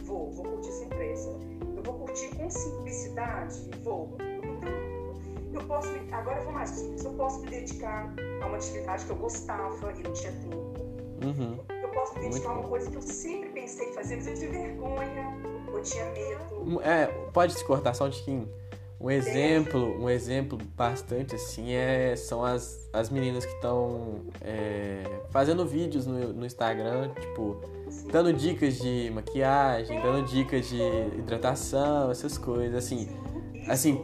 Vou, 0.04 0.30
vou 0.30 0.44
curtir 0.44 0.71
sem 0.71 0.88
pressa. 0.88 1.28
Eu 1.76 1.82
vou 1.82 1.94
curtir 1.94 2.28
com 2.37 2.49
simplicidade? 2.49 3.71
Vou. 3.82 4.16
Então, 4.21 5.61
eu 5.61 5.66
posso, 5.66 5.88
agora 6.12 6.38
eu 6.38 6.44
vou 6.44 6.52
mais 6.52 6.71
simples, 6.71 7.04
eu 7.04 7.12
posso 7.14 7.40
me 7.40 7.50
dedicar 7.50 8.14
a 8.40 8.47
uma 8.47 8.56
atividade 8.56 9.04
que 9.04 9.11
eu 9.11 9.16
gostava 9.16 9.92
e 9.92 10.02
não 10.02 10.12
tinha 10.12 10.32
tempo. 10.32 10.56
Uhum. 11.25 11.59
Eu 11.82 11.88
posso 11.90 12.14
me 12.14 12.21
dedicar 12.21 12.50
a 12.50 12.52
uma 12.52 12.68
coisa 12.68 12.88
que 12.88 12.97
eu 12.97 13.02
sempre 13.02 13.49
pensei 13.50 13.90
em 13.90 13.92
fazer, 13.94 14.16
mas 14.16 14.28
eu 14.28 14.35
tive 14.35 14.47
vergonha, 14.47 15.37
eu 15.66 15.82
tinha 15.82 16.04
medo. 16.06 16.80
É, 16.82 17.06
pode 17.32 17.52
se 17.54 17.64
cortar 17.64 17.94
só 17.94 18.06
um 18.06 18.11
tiquinho. 18.11 18.49
Um 19.02 19.11
exemplo, 19.11 20.00
um 20.00 20.09
exemplo 20.09 20.56
bastante 20.76 21.35
assim 21.35 21.73
é 21.73 22.14
são 22.14 22.44
as, 22.44 22.88
as 22.92 23.11
meninas 23.11 23.44
que 23.44 23.52
estão 23.54 24.21
é, 24.40 25.02
fazendo 25.30 25.66
vídeos 25.66 26.06
no, 26.06 26.32
no 26.32 26.47
Instagram, 26.47 27.11
tipo, 27.21 27.61
dando 28.12 28.32
dicas 28.32 28.78
de 28.78 29.11
maquiagem, 29.12 30.00
dando 30.00 30.25
dicas 30.26 30.68
de 30.68 30.80
hidratação, 31.18 32.12
essas 32.12 32.38
coisas, 32.38 32.76
assim, 32.76 33.09
assim, 33.68 34.00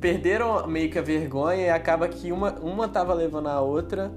perderam 0.00 0.64
meio 0.68 0.88
que 0.88 0.98
a 1.00 1.02
vergonha 1.02 1.66
e 1.66 1.70
acaba 1.70 2.06
que 2.06 2.30
uma, 2.30 2.52
uma 2.60 2.86
tava 2.88 3.12
levando 3.14 3.48
a 3.48 3.60
outra 3.60 4.12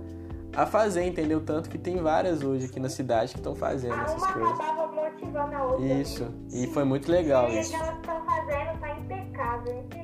a 0.56 0.66
fazer, 0.68 1.04
entendeu? 1.06 1.42
Tanto 1.42 1.70
que 1.70 1.78
tem 1.78 1.98
várias 1.98 2.44
hoje 2.44 2.66
aqui 2.66 2.80
na 2.80 2.90
cidade 2.90 3.32
que 3.32 3.40
estão 3.40 3.56
fazendo 3.56 3.96
A 3.96 4.04
essas 4.04 4.22
uma 4.22 4.34
coisas. 4.34 4.52
acabava 4.60 4.92
motivando 4.92 5.56
a 5.56 5.64
outra. 5.66 5.86
Isso, 5.86 6.28
e 6.54 6.68
foi 6.68 6.84
muito 6.84 7.10
legal 7.12 7.50
E 7.50 7.60
isso. 7.60 7.72
que 7.72 7.76
elas 7.78 7.96
estão 7.96 8.24
fazendo 8.26 8.80
tá 8.80 9.00
impecável, 9.00 9.80
impecável. 9.80 10.01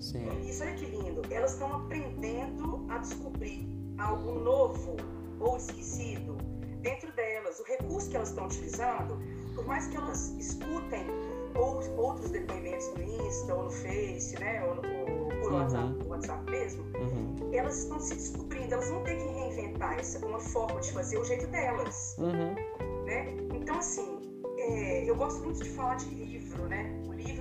Sim. 0.00 0.28
Isso, 0.48 0.62
olha 0.62 0.74
que 0.74 0.86
lindo. 0.86 1.22
Elas 1.30 1.52
estão 1.52 1.72
aprendendo 1.74 2.86
a 2.88 2.98
descobrir 2.98 3.66
algo 3.98 4.32
novo 4.32 4.96
ou 5.40 5.56
esquecido 5.56 6.36
dentro 6.80 7.10
delas. 7.12 7.58
O 7.60 7.64
recurso 7.64 8.10
que 8.10 8.16
elas 8.16 8.28
estão 8.28 8.46
utilizando, 8.46 9.18
por 9.54 9.66
mais 9.66 9.86
que 9.88 9.96
elas 9.96 10.28
escutem 10.38 11.06
ou, 11.54 11.80
outros 11.98 12.30
depoimentos 12.30 12.86
no 12.94 13.02
Insta 13.02 13.54
ou 13.54 13.64
no 13.64 13.70
Face, 13.70 14.38
né? 14.38 14.62
Ou, 14.64 14.74
no- 14.76 14.82
ou 15.24 15.28
por 15.40 15.52
Uhum. 15.52 15.58
WhatsApp, 15.60 15.88
no 16.04 16.08
WhatsApp 16.10 16.50
mesmo, 16.50 16.82
Uhum. 16.98 17.50
elas 17.52 17.78
estão 17.78 17.98
se 18.00 18.14
descobrindo. 18.14 18.74
Elas 18.74 18.88
vão 18.90 19.02
ter 19.04 19.16
que 19.16 19.24
reinventar 19.26 19.98
essa 19.98 20.24
uma 20.26 20.38
forma 20.40 20.80
de 20.80 20.92
fazer 20.92 21.18
o 21.18 21.24
jeito 21.24 21.46
delas. 21.48 22.16
Uhum. 22.18 22.54
né? 23.06 23.36
Então, 23.54 23.78
assim, 23.78 24.18
é, 24.58 25.08
eu 25.08 25.14
gosto 25.16 25.42
muito 25.44 25.62
de 25.62 25.70
falar 25.70 25.94
de 25.94 26.06
livro, 26.14 26.66
né? 26.68 26.92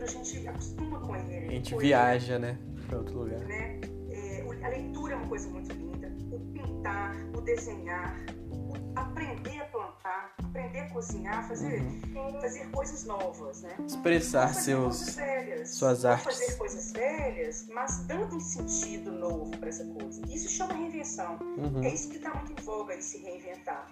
A 0.06 0.08
gente 0.08 0.48
acostuma 0.48 1.00
com 1.00 1.16
ele. 1.16 1.48
A 1.48 1.52
gente 1.52 1.74
ele, 1.74 1.82
viaja, 1.82 2.38
né? 2.38 2.60
Pra 2.88 3.00
outro 3.00 3.18
lugar. 3.20 3.40
Né? 3.40 3.82
É, 4.12 4.46
a 4.64 4.70
leitura 4.70 5.14
é 5.14 5.16
uma 5.18 5.28
coisa 5.28 5.50
muito 5.50 5.74
linda. 5.74 6.14
O 6.32 6.40
pintar, 6.54 7.16
o 7.36 7.42
desenhar, 7.42 8.24
o 8.52 8.74
aprender 8.96 9.60
a 9.62 9.66
plantar, 9.66 10.36
aprender 10.44 10.80
a 10.82 10.90
cozinhar, 10.92 11.48
fazer, 11.48 11.82
Uhum. 11.82 12.40
fazer 12.40 12.70
coisas 12.70 13.04
novas, 13.06 13.64
né? 13.64 13.76
Expressar 13.84 14.54
seus. 14.54 15.16
velhas. 15.16 15.70
suas 15.70 16.06
artes. 16.06 16.26
fazer 16.38 16.56
coisas 16.58 16.92
velhas, 16.92 17.68
mas 17.74 18.06
dando 18.06 18.36
um 18.36 18.40
sentido 18.40 19.12
novo 19.12 19.58
para 19.58 19.70
essa 19.70 19.86
coisa. 19.86 20.22
Isso 20.30 20.48
chama 20.50 20.74
reinvenção. 20.76 21.40
Uhum. 21.58 21.84
É 21.84 21.92
isso 21.92 22.10
que 22.10 22.18
está 22.18 22.32
muito 22.36 22.52
em 22.52 22.64
voga 22.64 22.96
de 22.96 23.04
se 23.04 23.18
reinventar. 23.18 23.88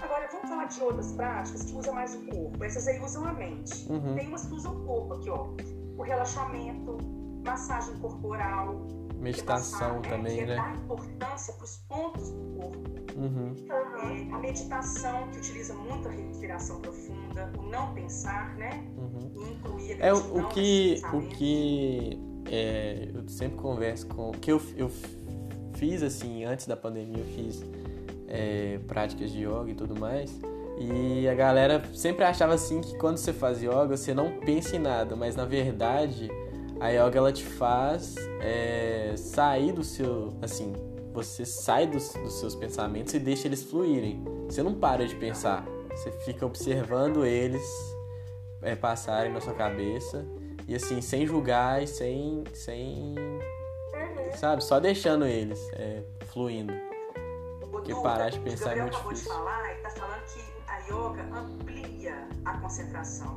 Agora, 0.00 0.28
vamos 0.30 0.48
falar 0.48 0.64
de 0.66 0.80
outras 0.82 1.12
práticas 1.12 1.62
que 1.64 1.76
usam 1.76 1.94
mais 1.94 2.14
o 2.14 2.26
corpo. 2.26 2.64
Essas 2.64 2.86
aí 2.88 3.00
usam 3.00 3.24
a 3.24 3.32
mente. 3.32 3.90
Uhum. 3.90 4.14
Tem 4.14 4.28
umas 4.28 4.46
que 4.46 4.54
usam 4.54 4.76
o 4.76 4.86
corpo 4.86 5.14
aqui, 5.14 5.30
ó. 5.30 5.48
O 5.96 6.02
relaxamento, 6.02 6.98
massagem 7.44 7.96
corporal. 7.98 8.86
é 9.10 9.14
Meditação 9.14 9.96
massagem, 9.96 10.10
também, 10.10 10.36
que 10.36 10.42
é 10.42 10.46
né? 10.46 10.56
dar 10.56 10.76
importância 10.76 11.54
para 11.54 11.64
os 11.64 11.76
pontos 11.88 12.30
do 12.30 12.44
corpo. 12.58 12.96
Uhum. 13.16 13.54
Aham. 13.70 14.30
É, 14.30 14.34
a 14.34 14.38
meditação, 14.38 15.28
que 15.30 15.38
utiliza 15.38 15.74
muito 15.74 16.08
a 16.08 16.10
respiração 16.10 16.80
profunda, 16.80 17.50
o 17.58 17.62
não 17.62 17.94
pensar, 17.94 18.54
né? 18.56 18.84
Uhum. 18.98 19.32
E 19.34 19.52
incluir 19.52 20.02
a 20.02 20.06
É 20.06 20.12
o, 20.12 20.18
o 20.18 20.48
que 20.48 21.00
o 21.12 21.22
que 21.28 22.20
é, 22.50 23.10
eu 23.14 23.26
sempre 23.28 23.56
converso 23.56 24.06
com 24.08 24.32
que 24.32 24.52
eu, 24.52 24.60
eu 24.76 24.90
fiz 25.74 26.02
assim 26.02 26.44
antes 26.44 26.66
da 26.66 26.76
pandemia 26.76 27.18
eu 27.18 27.34
fiz 27.34 27.62
é, 28.28 28.78
práticas 28.86 29.30
de 29.30 29.44
yoga 29.44 29.70
e 29.70 29.74
tudo 29.74 29.98
mais 29.98 30.38
e 30.78 31.26
a 31.28 31.34
galera 31.34 31.82
sempre 31.94 32.24
achava 32.24 32.54
assim 32.54 32.80
que 32.80 32.96
quando 32.98 33.16
você 33.16 33.32
faz 33.32 33.62
yoga 33.62 33.96
você 33.96 34.12
não 34.12 34.38
pensa 34.40 34.76
em 34.76 34.78
nada 34.78 35.16
mas 35.16 35.36
na 35.36 35.44
verdade 35.44 36.28
a 36.80 36.88
yoga 36.90 37.18
ela 37.18 37.32
te 37.32 37.44
faz 37.44 38.14
é, 38.40 39.14
sair 39.16 39.72
do 39.72 39.82
seu 39.82 40.34
assim 40.42 40.72
você 41.12 41.46
sai 41.46 41.86
dos, 41.86 42.12
dos 42.12 42.34
seus 42.34 42.54
pensamentos 42.54 43.14
e 43.14 43.18
deixa 43.18 43.48
eles 43.48 43.62
fluírem 43.62 44.22
você 44.44 44.62
não 44.62 44.74
para 44.74 45.06
de 45.06 45.14
pensar 45.14 45.64
você 45.90 46.12
fica 46.12 46.44
observando 46.44 47.24
eles 47.24 47.64
é, 48.60 48.74
passarem 48.74 49.32
na 49.32 49.40
sua 49.40 49.54
cabeça 49.54 50.26
e 50.68 50.74
assim, 50.74 51.00
sem 51.00 51.26
julgar 51.26 51.82
e 51.82 51.86
sem. 51.86 52.42
sem. 52.52 53.14
Uhum. 53.16 54.36
sabe, 54.36 54.64
só 54.64 54.80
deixando 54.80 55.24
eles 55.24 55.70
é, 55.74 56.02
fluindo. 56.26 56.72
Duda, 57.70 58.02
parar 58.02 58.30
de 58.30 58.38
o 58.38 58.42
pensar 58.42 58.72
é 58.72 58.74
Gabriel 58.76 58.84
muito 58.84 58.94
acabou 58.96 59.12
difícil. 59.12 59.32
de 59.32 59.38
falar, 59.38 59.64
ele 59.70 59.78
está 59.78 59.90
falando 59.90 60.22
que 60.24 60.70
a 60.70 60.78
yoga 60.80 61.38
amplia 61.38 62.28
a 62.44 62.58
concentração. 62.58 63.34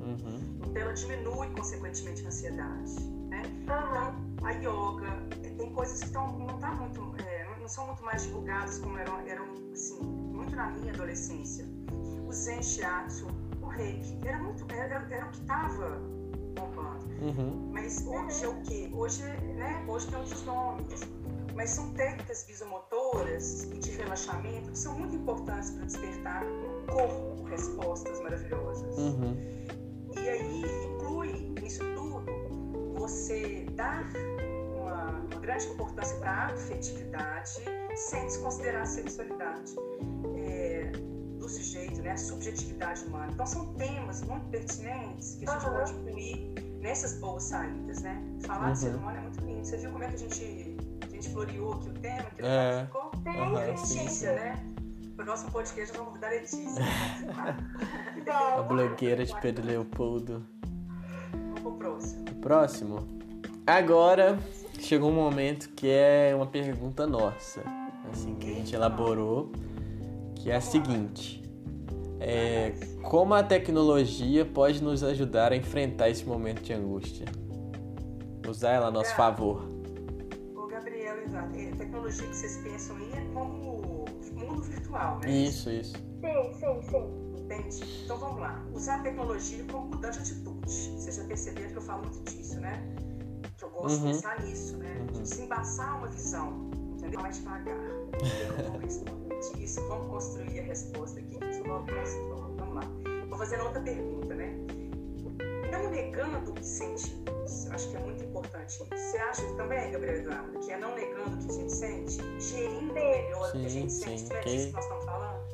Uhum. 0.00 0.58
Então 0.66 0.82
ela 0.82 0.92
diminui, 0.92 1.48
consequentemente, 1.56 2.24
a 2.24 2.28
ansiedade. 2.28 3.00
Né? 3.28 3.42
Então, 3.62 4.14
a 4.42 4.50
yoga, 4.52 5.06
eh, 5.44 5.50
tem 5.56 5.72
coisas 5.72 6.00
que 6.02 6.10
tão, 6.10 6.38
não, 6.38 6.58
tá 6.58 6.70
muito, 6.72 7.00
não- 7.00 7.58
não 7.60 7.68
são 7.68 7.86
muito 7.86 8.04
mais 8.04 8.22
divulgadas 8.24 8.78
como 8.78 8.98
eram, 8.98 9.18
eram 9.26 9.44
assim, 9.72 10.00
muito 10.02 10.54
na 10.54 10.66
minha 10.70 10.92
adolescência. 10.92 11.64
O 12.26 12.32
Zen 12.32 12.62
Shiatsu, 12.62 13.26
o 13.62 13.66
Reiki, 13.66 14.18
era, 14.26 14.38
muito, 14.38 14.64
era, 14.72 15.06
era 15.10 15.26
o 15.26 15.30
que 15.30 15.40
estava 15.40 15.98
bombando. 16.54 17.04
Uhum. 17.22 17.70
Mas 17.72 18.06
hoje 18.06 18.44
é 18.44 18.48
o 18.48 18.60
quê? 18.62 18.90
Hoje, 18.92 19.22
né, 19.22 19.84
hoje 19.88 20.06
tem 20.08 20.18
outros 20.18 20.44
nomes. 20.44 21.00
Mas 21.54 21.70
são 21.70 21.92
técnicas 21.92 22.44
visomotoras 22.46 23.64
e 23.64 23.78
de 23.78 23.90
relaxamento 23.92 24.70
que 24.72 24.78
são 24.78 24.98
muito 24.98 25.14
importantes 25.16 25.70
para 25.70 25.84
despertar 25.86 26.44
no 26.44 26.86
corpo 26.92 27.44
respostas 27.44 28.20
maravilhosas. 28.20 28.96
Uhum. 28.98 29.36
E 30.16 30.28
aí 30.28 30.62
inclui 30.94 31.54
nisso 31.60 31.80
tudo 31.94 32.24
você 32.96 33.66
dar 33.74 34.04
uma, 34.76 35.10
uma 35.30 35.40
grande 35.40 35.66
importância 35.68 36.16
para 36.18 36.30
a 36.30 36.46
afetividade 36.46 37.60
sem 37.96 38.22
desconsiderar 38.26 38.82
a 38.82 38.86
sexualidade 38.86 39.74
é, 40.36 40.90
do 41.38 41.48
sujeito, 41.48 42.00
né, 42.02 42.12
a 42.12 42.16
subjetividade 42.16 43.04
humana. 43.04 43.30
Então 43.32 43.46
são 43.46 43.72
temas 43.74 44.22
muito 44.22 44.46
pertinentes 44.48 45.36
que 45.36 45.48
a 45.48 45.52
gente 45.52 45.66
Aham. 45.66 45.78
pode 45.78 45.92
incluir 45.92 46.54
nessas 46.80 47.14
boas 47.18 47.44
saídas, 47.44 48.02
né? 48.02 48.22
Falar 48.46 48.72
de 48.72 48.78
ser 48.78 48.94
Uhum. 48.94 48.98
humano 49.00 49.18
é 49.18 49.20
muito 49.22 49.40
lindo. 49.44 49.64
Você 49.66 49.76
viu 49.76 49.90
como 49.90 50.04
é 50.04 50.08
que 50.08 50.14
a 50.14 50.18
gente, 50.18 50.73
floreou 51.30 51.72
aqui 51.74 51.88
o 51.88 51.92
tema, 51.94 52.22
que 52.36 52.42
É. 52.44 52.84
ficou? 52.86 53.10
Aham, 53.26 53.52
E 53.66 53.70
a 53.70 53.76
sim, 53.76 53.98
Letícia, 54.00 54.32
né? 54.32 54.64
Pro 55.16 55.26
nosso 55.26 55.50
podcast, 55.50 55.96
nós 55.96 55.96
vamos 55.96 56.08
convidar 56.08 56.26
a 56.28 56.30
Letícia. 56.30 56.84
A 58.58 58.62
blogueira 58.62 59.24
de 59.24 59.40
Pedro 59.40 59.66
Leopoldo. 59.66 60.44
Vamos 61.32 61.60
pro 61.60 61.72
próximo. 61.72 62.24
Próximo. 62.40 63.08
Agora 63.66 64.38
chegou 64.80 65.10
um 65.10 65.14
momento 65.14 65.68
que 65.70 65.88
é 65.88 66.32
uma 66.34 66.46
pergunta 66.46 67.06
nossa, 67.06 67.62
assim, 68.10 68.34
que 68.34 68.50
a 68.50 68.54
gente 68.54 68.74
elaborou, 68.74 69.52
que 70.34 70.50
é 70.50 70.56
a 70.56 70.60
seguinte. 70.60 71.42
É, 72.20 72.72
como 73.02 73.34
a 73.34 73.42
tecnologia 73.42 74.44
pode 74.44 74.82
nos 74.82 75.02
ajudar 75.02 75.52
a 75.52 75.56
enfrentar 75.56 76.08
esse 76.08 76.24
momento 76.24 76.62
de 76.62 76.72
angústia? 76.72 77.26
Usar 78.48 78.72
ela 78.72 78.86
a 78.88 78.90
nosso 78.90 79.14
favor. 79.14 79.68
A 81.38 81.76
tecnologia 81.76 82.26
que 82.26 82.36
vocês 82.36 82.56
pensam 82.58 82.96
aí 82.96 83.12
é 83.12 83.20
como 83.32 84.04
mundo 84.34 84.62
virtual, 84.62 85.18
né? 85.20 85.30
Isso, 85.30 85.70
isso. 85.70 85.92
Sim, 85.96 86.54
sim, 86.54 86.82
sim. 86.90 87.24
Entende? 87.44 88.02
Então 88.04 88.16
vamos 88.18 88.40
lá. 88.40 88.64
Usar 88.72 89.00
a 89.00 89.02
tecnologia 89.02 89.62
como 89.70 89.88
mudante 89.88 90.22
de 90.22 90.32
atitude. 90.32 90.70
Vocês 90.70 91.16
já 91.16 91.24
perceberam 91.24 91.70
que 91.70 91.76
eu 91.76 91.82
falo 91.82 92.02
muito 92.04 92.20
disso, 92.30 92.58
né? 92.60 92.82
Que 93.58 93.64
eu 93.64 93.70
gosto 93.70 93.96
Uhum. 93.98 94.06
de 94.06 94.12
pensar 94.14 94.42
nisso, 94.42 94.76
né? 94.78 94.96
Uhum. 95.00 95.06
De 95.06 95.20
desembaçar 95.20 95.98
uma 95.98 96.08
visão, 96.08 96.70
entendeu? 96.94 97.20
Mais 97.20 97.36
devagar. 97.36 97.76
Vamos 98.64 98.80
responder 98.82 99.24
disso, 99.56 99.80
vamos 99.88 100.06
construir 100.08 100.60
a 100.60 100.62
resposta 100.62 101.20
aqui. 101.20 101.38
Vamos, 101.66 102.74
lá. 102.74 102.82
Vou 103.28 103.36
fazer 103.38 103.60
outra 103.60 103.80
pergunta? 103.82 104.23
Não 105.82 105.90
negando 105.90 106.50
o 106.50 106.54
que 106.54 106.64
sentimos. 106.64 107.70
Acho 107.70 107.90
que 107.90 107.96
é 107.96 108.00
muito 108.00 108.24
importante 108.24 108.68
isso. 108.70 108.86
Você 108.90 109.16
acha 109.18 109.42
também, 109.56 109.90
Gabriel 109.92 110.16
Eduardo, 110.16 110.58
que 110.60 110.70
é 110.72 110.78
não 110.78 110.94
negando 110.94 111.34
o 111.36 111.38
que 111.38 111.50
a 111.50 111.54
gente 111.54 111.72
sente, 111.72 112.40
gerindo 112.40 112.92
melhor 112.92 113.48
o 113.48 113.52
que 113.52 113.58
a 113.58 113.60
Sim, 113.62 113.68
gente 113.68 113.92
sim, 113.92 114.16
sente? 114.18 114.30
Não 114.30 114.36
é 114.36 114.40
que- 114.42 114.50
disso 114.50 114.66
que 114.68 114.72
nós 114.74 114.84
estamos 114.84 115.04
falando? 115.04 115.44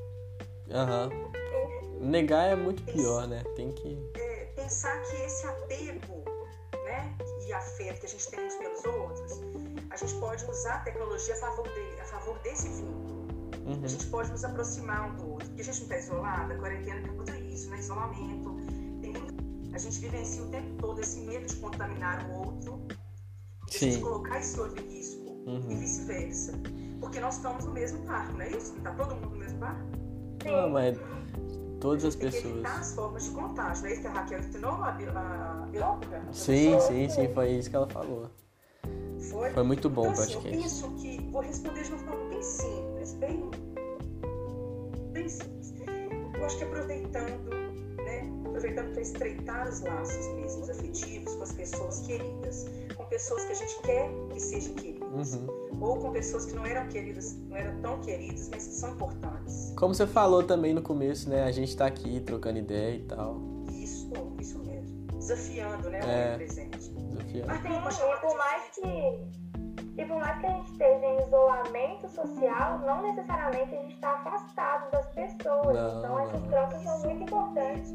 Aham. 0.73 1.11
Negar 2.01 2.45
é 2.53 2.57
muito 2.57 2.83
pior, 2.85 3.27
né? 3.27 3.43
Tem 3.57 3.73
que. 3.73 3.99
é, 4.15 4.45
pensar 4.57 5.01
que 5.03 5.17
esse 5.23 5.47
apego 5.47 6.25
né, 6.85 7.15
e 7.47 7.53
afeto 7.53 8.01
que 8.01 8.07
a 8.07 8.09
gente 8.09 8.31
tem 8.31 8.47
uns 8.47 8.55
pelos 8.55 8.85
outros, 8.85 9.41
a 9.91 9.97
gente 9.97 10.15
pode 10.15 10.45
usar 10.47 10.75
a 10.77 10.79
tecnologia 10.81 11.35
a 11.35 11.39
favor, 11.39 11.67
a 12.01 12.05
favor 12.05 12.39
desse 12.39 12.69
vínculo. 12.69 13.21
Uhum. 13.67 13.81
A 13.85 13.87
gente 13.87 14.07
pode 14.07 14.31
nos 14.31 14.43
aproximar 14.45 15.11
um 15.11 15.17
do 15.17 15.33
outro. 15.33 15.47
Porque 15.49 15.61
a 15.61 15.65
gente 15.65 15.77
não 15.77 15.83
está 15.85 15.99
isolado, 15.99 16.53
a 16.53 16.57
quarentena 16.57 17.03
tem 17.03 17.13
muito 17.13 17.35
isso, 17.35 17.69
né? 17.71 17.79
Isolamento. 17.79 18.50
A 19.73 19.79
gente 19.79 20.01
vivencia 20.01 20.43
o 20.43 20.49
tempo 20.49 20.69
todo 20.81 21.01
esse 21.01 21.21
medo 21.21 21.47
de 21.47 21.57
contaminar 21.57 22.29
o 22.31 22.39
outro, 22.47 22.81
de 23.69 23.77
a 23.77 23.79
gente 23.79 23.95
Sim. 23.95 24.01
colocar 24.01 24.39
esse 24.41 24.59
outro 24.61 24.83
em 24.85 24.89
risco 24.89 25.21
e 25.47 25.51
Uhum. 25.51 25.79
vice-versa. 25.79 26.53
Porque 27.01 27.19
nós 27.21 27.37
estamos 27.37 27.65
no 27.65 27.73
mesmo 27.73 27.99
barco, 28.07 28.33
não 28.35 28.43
é 28.43 28.51
isso? 28.51 28.77
Está 28.77 28.93
todo 28.93 29.15
mundo 29.15 29.31
no 29.31 29.37
mesmo 29.37 29.59
barco? 29.59 29.81
Não, 30.45 30.71
mas 30.71 30.99
todas 31.81 32.05
as 32.05 32.15
Tem 32.15 32.29
que 32.31 32.37
pessoas. 32.37 32.55
evitar 32.55 32.79
as 32.81 32.93
formas 32.95 33.25
de 33.25 33.31
contágio. 33.31 33.83
Não 33.83 33.89
é 33.91 33.93
isso 33.93 34.01
que 34.03 34.07
a 34.07 34.13
Raquel 34.13 34.39
ensinou, 34.41 34.73
a, 34.85 34.91
Bi- 34.93 35.07
a 35.09 35.69
bióloga? 35.71 36.23
a 36.29 36.33
Sim, 36.33 36.81
sim, 36.81 37.09
sim, 37.09 37.29
foi 37.33 37.53
isso 37.53 37.71
que 37.71 37.77
ela 37.77 37.89
falou. 37.89 38.29
Foi? 39.31 39.51
Foi 39.51 39.63
muito 39.63 39.89
bom 39.89 40.09
o 40.09 40.11
então, 40.11 40.23
assim, 40.25 40.35
eu 40.35 40.41
podcast. 40.43 40.63
penso 40.63 40.91
que 40.97 41.31
vou 41.31 41.43
responder 41.43 41.83
de 41.85 41.91
uma 41.93 41.99
forma 41.99 42.29
bem 42.31 42.43
simples, 42.43 43.13
bem, 43.15 43.51
bem 45.13 45.29
simples. 45.29 45.75
Eu 46.35 46.45
acho 46.47 46.59
que 46.59 46.65
aproveitando? 46.65 47.60
Aproveitando 48.61 48.93
para 48.93 49.01
estreitar 49.01 49.69
os 49.69 49.81
laços 49.81 50.27
mesmo, 50.35 50.63
os 50.63 50.71
afetivos 50.71 51.35
com 51.35 51.43
as 51.43 51.53
pessoas 51.53 52.01
queridas, 52.01 52.67
com 52.95 53.05
pessoas 53.07 53.45
que 53.45 53.53
a 53.53 53.55
gente 53.55 53.83
quer 53.83 54.11
que 54.31 54.41
sejam 54.41 54.75
queridas, 54.75 55.35
uhum. 55.35 55.79
ou 55.81 55.97
com 55.97 56.13
pessoas 56.13 56.45
que 56.45 56.55
não 56.55 56.67
eram 56.67 56.87
queridas, 56.89 57.37
não 57.49 57.57
eram 57.57 57.81
tão 57.81 58.01
queridas, 58.01 58.51
mas 58.51 58.67
que 58.67 58.75
são 58.75 58.91
importantes. 58.93 59.73
Como 59.77 59.95
você 59.95 60.07
falou 60.07 60.43
também 60.43 60.75
no 60.75 60.83
começo, 60.83 61.31
né? 61.31 61.45
A 61.45 61.51
gente 61.51 61.71
está 61.71 61.87
aqui 61.87 62.21
trocando 62.21 62.59
ideia 62.59 62.97
e 62.97 63.03
tal. 63.05 63.41
Isso, 63.73 64.13
isso 64.39 64.59
mesmo. 64.59 65.07
Desafiando, 65.19 65.89
né? 65.89 66.01
O 66.01 66.09
é, 66.09 66.37
presente. 66.37 66.91
Desafiando. 66.91 67.47
Mas 67.47 67.63
tem, 67.63 67.73
e 67.73 68.21
por 68.21 68.37
mais 68.37 68.65
que 68.75 69.50
e 69.97 70.05
por 70.05 70.19
mais 70.19 70.39
que 70.41 70.47
a 70.47 70.51
gente 70.51 70.73
esteja 70.73 71.07
em 71.07 71.27
isolamento 71.27 72.09
social, 72.09 72.79
não 72.81 73.03
necessariamente 73.03 73.75
a 73.75 73.83
gente 73.83 73.95
está 73.95 74.13
afastado 74.15 74.91
das 74.91 75.07
pessoas. 75.09 75.77
Não, 75.77 75.99
então 75.99 76.21
essas 76.21 76.43
trocas 76.45 76.83
são 76.83 77.01
muito 77.01 77.23
importantes. 77.25 77.95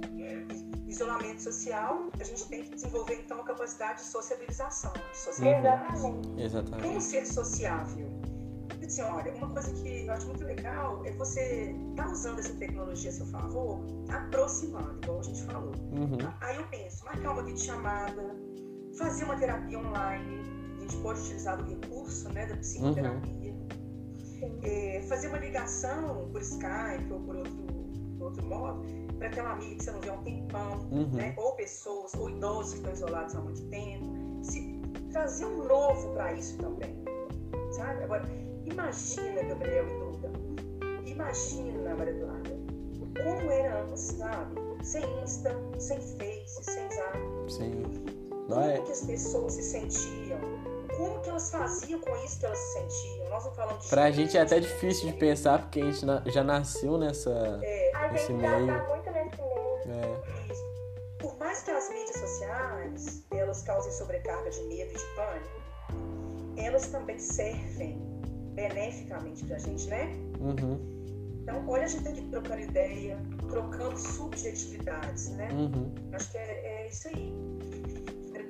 Isolamento 0.87 1.41
social, 1.41 2.09
a 2.19 2.23
gente 2.23 2.47
tem 2.47 2.63
que 2.63 2.69
desenvolver 2.69 3.21
então 3.25 3.39
a 3.39 3.43
capacidade 3.43 3.99
de 4.01 4.07
sociabilização. 4.07 4.93
De 4.93 5.17
sociabilidade. 5.17 5.93
Exatamente. 5.93 6.41
Exatamente. 6.41 6.87
Como 6.87 7.01
ser 7.01 7.25
sociável? 7.25 8.25
Assim, 8.85 9.01
olha, 9.01 9.33
uma 9.33 9.49
coisa 9.49 9.73
que 9.73 10.05
eu 10.05 10.13
acho 10.13 10.27
muito 10.27 10.43
legal 10.43 11.03
é 11.05 11.11
você 11.13 11.75
estar 11.89 12.03
tá 12.03 12.11
usando 12.11 12.39
essa 12.39 12.53
tecnologia 12.53 13.09
a 13.09 13.13
seu 13.13 13.25
favor, 13.25 13.79
aproximando, 14.09 14.99
igual 15.01 15.19
a 15.19 15.23
gente 15.23 15.43
falou. 15.43 15.71
Uhum. 15.91 16.17
Aí 16.41 16.55
eu 16.57 16.67
penso, 16.67 17.03
marcar 17.03 17.31
uma 17.31 17.43
videochamada, 17.43 18.35
fazer 18.95 19.23
uma 19.23 19.37
terapia 19.37 19.79
online, 19.79 20.64
gente 20.85 20.97
pode 21.01 21.19
utilizar 21.19 21.59
o 21.59 21.63
recurso 21.63 22.29
né, 22.29 22.45
da 22.45 22.55
psicoterapia. 22.57 23.53
Uhum. 23.53 24.59
É, 24.63 25.01
fazer 25.07 25.27
uma 25.29 25.39
ligação 25.39 26.29
por 26.31 26.41
Skype 26.41 27.11
ou 27.11 27.19
por 27.21 27.35
outro, 27.37 27.65
por 28.17 28.25
outro 28.25 28.45
modo 28.45 28.85
para 29.17 29.27
aquela 29.27 29.53
amiga 29.53 29.75
que 29.75 29.83
você 29.83 29.91
não 29.91 30.01
vê 30.01 30.09
há 30.09 30.13
um 30.13 30.23
tempão, 30.23 30.89
uhum. 30.91 31.09
né? 31.13 31.33
ou 31.37 31.53
pessoas, 31.53 32.13
ou 32.15 32.29
idosos 32.29 32.73
que 32.73 32.77
estão 32.79 32.93
isolados 32.93 33.35
há 33.35 33.41
muito 33.41 33.61
tempo. 33.69 34.05
Se, 34.43 34.81
trazer 35.11 35.45
um 35.45 35.63
novo 35.63 36.13
para 36.13 36.33
isso 36.33 36.57
também. 36.57 36.93
Sabe? 37.71 38.03
Agora, 38.03 38.23
imagina, 38.65 39.43
Gabriel 39.43 39.87
e 39.87 39.99
Duda, 39.99 40.31
imagina, 41.05 41.95
Maria 41.95 42.13
Eduarda, 42.13 42.51
como 43.23 43.49
era 43.49 43.83
antes, 43.83 44.01
sabe? 44.01 44.55
Sem 44.83 45.03
Insta, 45.23 45.55
sem 45.79 45.97
Face, 45.97 46.63
sem 46.63 46.91
Zap. 46.91 47.17
Sim. 47.47 47.83
Como 48.49 48.59
é... 48.59 48.81
que 48.81 48.91
as 48.91 49.05
pessoas 49.05 49.53
se 49.53 49.63
sentiam? 49.63 50.74
Como 50.97 51.21
que 51.21 51.29
elas 51.29 51.51
faziam 51.51 51.99
com 51.99 52.15
isso 52.23 52.39
que 52.39 52.45
elas 52.45 52.57
se 52.57 52.73
sentiam? 52.73 53.29
Nós 53.29 53.45
não 53.45 53.51
falamos 53.53 53.83
de 53.83 53.89
Pra 53.89 54.11
gente 54.11 54.37
é 54.37 54.41
até 54.41 54.59
difícil 54.59 55.11
de 55.11 55.17
pensar, 55.17 55.59
porque 55.59 55.81
a 55.81 55.91
gente 55.91 56.31
já 56.31 56.43
nasceu 56.43 56.97
nessa, 56.97 57.59
é. 57.63 58.11
nesse 58.11 58.33
meio. 58.33 58.71
A 58.71 58.79
tá 58.79 58.87
muito 58.89 59.11
nesse 59.11 59.41
meio. 59.41 59.75
É. 59.87 60.51
Isso. 60.51 60.63
Por 61.19 61.37
mais 61.37 61.61
que 61.61 61.71
as 61.71 61.89
mídias 61.89 62.17
sociais 62.17 63.23
elas 63.31 63.61
causem 63.63 63.91
sobrecarga 63.91 64.49
de 64.49 64.61
medo 64.63 64.91
e 64.91 64.97
de 64.97 65.05
pânico, 65.15 66.55
elas 66.57 66.87
também 66.87 67.19
servem 67.19 67.99
beneficamente 68.53 69.45
pra 69.45 69.57
gente, 69.57 69.87
né? 69.87 70.05
Uhum. 70.39 70.95
Então, 71.41 71.67
olha, 71.67 71.83
a 71.83 71.87
gente 71.87 72.03
tem 72.03 72.13
que 72.13 72.21
ir 72.21 72.29
trocando 72.29 72.61
ideia, 72.61 73.19
trocando 73.49 73.97
subjetividades, 73.97 75.29
né? 75.31 75.47
Uhum. 75.51 75.93
Acho 76.13 76.31
que 76.31 76.37
é, 76.37 76.41
é 76.41 76.87
isso 76.87 77.07
aí 77.09 77.54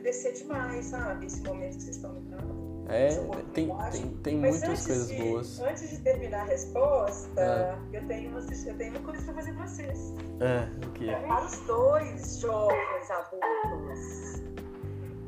agradecer 0.05 0.33
demais, 0.33 0.85
sabe, 0.85 1.25
esse 1.25 1.41
momento 1.41 1.77
que 1.77 1.83
vocês 1.83 1.95
estão 1.95 2.13
me 2.13 2.21
dando. 2.29 2.85
É, 2.87 3.09
tem, 3.53 3.67
tem, 3.91 4.17
tem 4.17 4.37
muitas 4.37 4.85
coisas 4.85 5.07
de, 5.07 5.23
boas. 5.23 5.59
Antes 5.59 5.89
de 5.89 5.97
terminar 6.01 6.41
a 6.41 6.43
resposta, 6.43 7.41
é. 7.41 7.97
eu, 7.97 8.07
tenho 8.07 8.29
uma, 8.29 8.39
eu 8.39 8.77
tenho 8.77 8.91
uma 8.91 8.99
coisa 8.99 9.23
para 9.23 9.33
fazer 9.33 9.53
para 9.53 9.67
vocês. 9.67 10.13
É, 10.39 10.85
o 10.85 10.91
que? 10.91 11.07
Para 11.07 11.45
os 11.45 11.57
dois 11.61 12.39
jovens 12.39 13.09
adultos. 13.09 14.43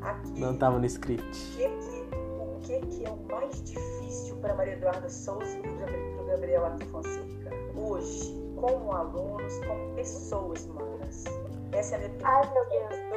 Aqui, 0.00 0.40
Não 0.40 0.54
estava 0.54 0.78
no 0.78 0.86
script. 0.86 1.26
O 1.26 1.56
que, 1.56 1.68
que, 1.68 2.16
o 2.16 2.60
que, 2.60 2.86
que 2.86 3.04
é 3.04 3.10
o 3.10 3.16
mais 3.24 3.60
difícil 3.64 4.36
para 4.36 4.54
Maria 4.54 4.74
Eduarda 4.74 5.08
Souza 5.08 5.58
e 5.58 5.62
para 5.62 6.22
o 6.22 6.26
Gabriel 6.28 6.66
Arthur 6.66 6.86
Fonseca? 6.86 7.50
Hoje, 7.74 8.40
como 8.54 8.92
alunos, 8.92 9.58
como 9.66 9.94
pessoas 9.96 10.64
humanas. 10.66 11.24
Essa 11.72 11.96
é 11.96 12.06
a. 12.06 12.28
Ai, 12.28 12.50
meu 12.52 12.68
Deus. 12.68 13.08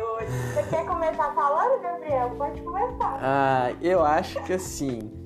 Você 0.54 0.64
quer 0.70 0.86
começar 0.86 1.34
falando, 1.34 1.82
Gabriel? 1.82 2.30
Pode 2.32 2.62
começar. 2.62 3.20
Ah, 3.22 3.72
eu 3.82 4.04
acho 4.04 4.44
que 4.44 4.54
assim. 4.54 5.12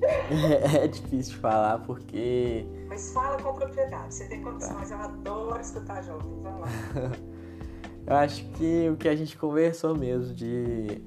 é 0.74 0.86
difícil 0.86 1.34
de 1.34 1.38
falar 1.40 1.78
porque. 1.80 2.66
Mas 2.88 3.12
fala 3.12 3.36
com 3.42 3.52
propriedade. 3.54 4.14
Você 4.14 4.28
tem 4.28 4.42
condições. 4.42 4.88
Tá. 4.88 4.94
Eu 4.94 5.00
adoro 5.02 5.60
escutar 5.60 6.02
jovem. 6.02 6.42
Vamos 6.42 6.60
lá. 6.60 6.68
eu 8.06 8.16
acho 8.16 8.44
que 8.50 8.88
o 8.88 8.96
que 8.96 9.08
a 9.08 9.16
gente 9.16 9.36
conversou 9.36 9.96
mesmo 9.96 10.32
de 10.32 11.02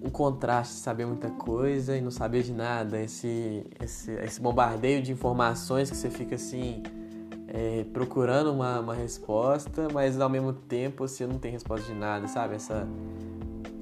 um 0.00 0.10
contraste, 0.10 0.74
saber 0.74 1.06
muita 1.06 1.30
coisa 1.30 1.96
e 1.96 2.00
não 2.00 2.10
saber 2.10 2.42
de 2.42 2.52
nada, 2.52 3.00
esse, 3.00 3.64
esse, 3.80 4.12
esse 4.12 4.40
bombardeio 4.40 5.00
de 5.00 5.12
informações 5.12 5.90
que 5.90 5.96
você 5.96 6.10
fica 6.10 6.34
assim 6.34 6.82
é, 7.52 7.84
procurando 7.92 8.50
uma, 8.50 8.80
uma 8.80 8.94
resposta, 8.94 9.86
mas 9.92 10.18
ao 10.18 10.28
mesmo 10.30 10.54
tempo 10.54 11.06
você 11.06 11.26
não 11.26 11.38
tem 11.38 11.52
resposta 11.52 11.86
de 11.86 11.94
nada, 11.94 12.26
sabe? 12.26 12.54
Essa 12.54 12.88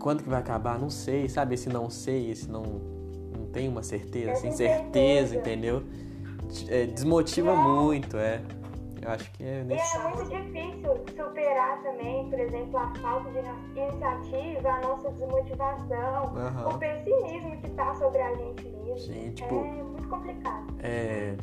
quando 0.00 0.24
que 0.24 0.28
vai 0.28 0.40
acabar? 0.40 0.78
Não 0.78 0.90
sei, 0.90 1.28
sabe? 1.28 1.54
Esse 1.54 1.68
não 1.68 1.88
sei, 1.88 2.30
esse 2.30 2.50
não 2.50 2.62
não 2.62 3.46
tem 3.52 3.68
uma 3.68 3.82
certeza, 3.82 4.34
sem 4.36 4.50
certeza, 4.50 5.36
entendeu? 5.36 5.84
É, 6.68 6.86
desmotiva 6.86 7.54
muito, 7.54 8.16
é. 8.16 8.42
Eu 9.00 9.10
acho 9.12 9.32
que 9.32 9.44
é 9.44 9.62
nesse... 9.64 9.96
E 9.96 10.00
é 10.00 10.08
muito 10.08 10.30
difícil 10.30 11.24
superar 11.24 11.82
também, 11.82 12.28
por 12.28 12.38
exemplo, 12.38 12.76
a 12.76 12.94
falta 12.96 13.30
de 13.30 13.38
iniciativa, 13.78 14.68
a 14.68 14.80
nossa 14.80 15.10
desmotivação, 15.12 16.34
uhum. 16.34 16.74
o 16.74 16.78
pessimismo 16.78 17.56
que 17.62 17.70
tá 17.70 17.94
sobre 17.94 18.20
a 18.20 18.34
gente 18.34 18.64
mesmo. 18.64 18.98
Sim, 18.98 19.30
tipo, 19.30 19.54
é 19.54 19.82
muito 19.82 20.08
complicado. 20.08 20.66
É, 20.82 21.34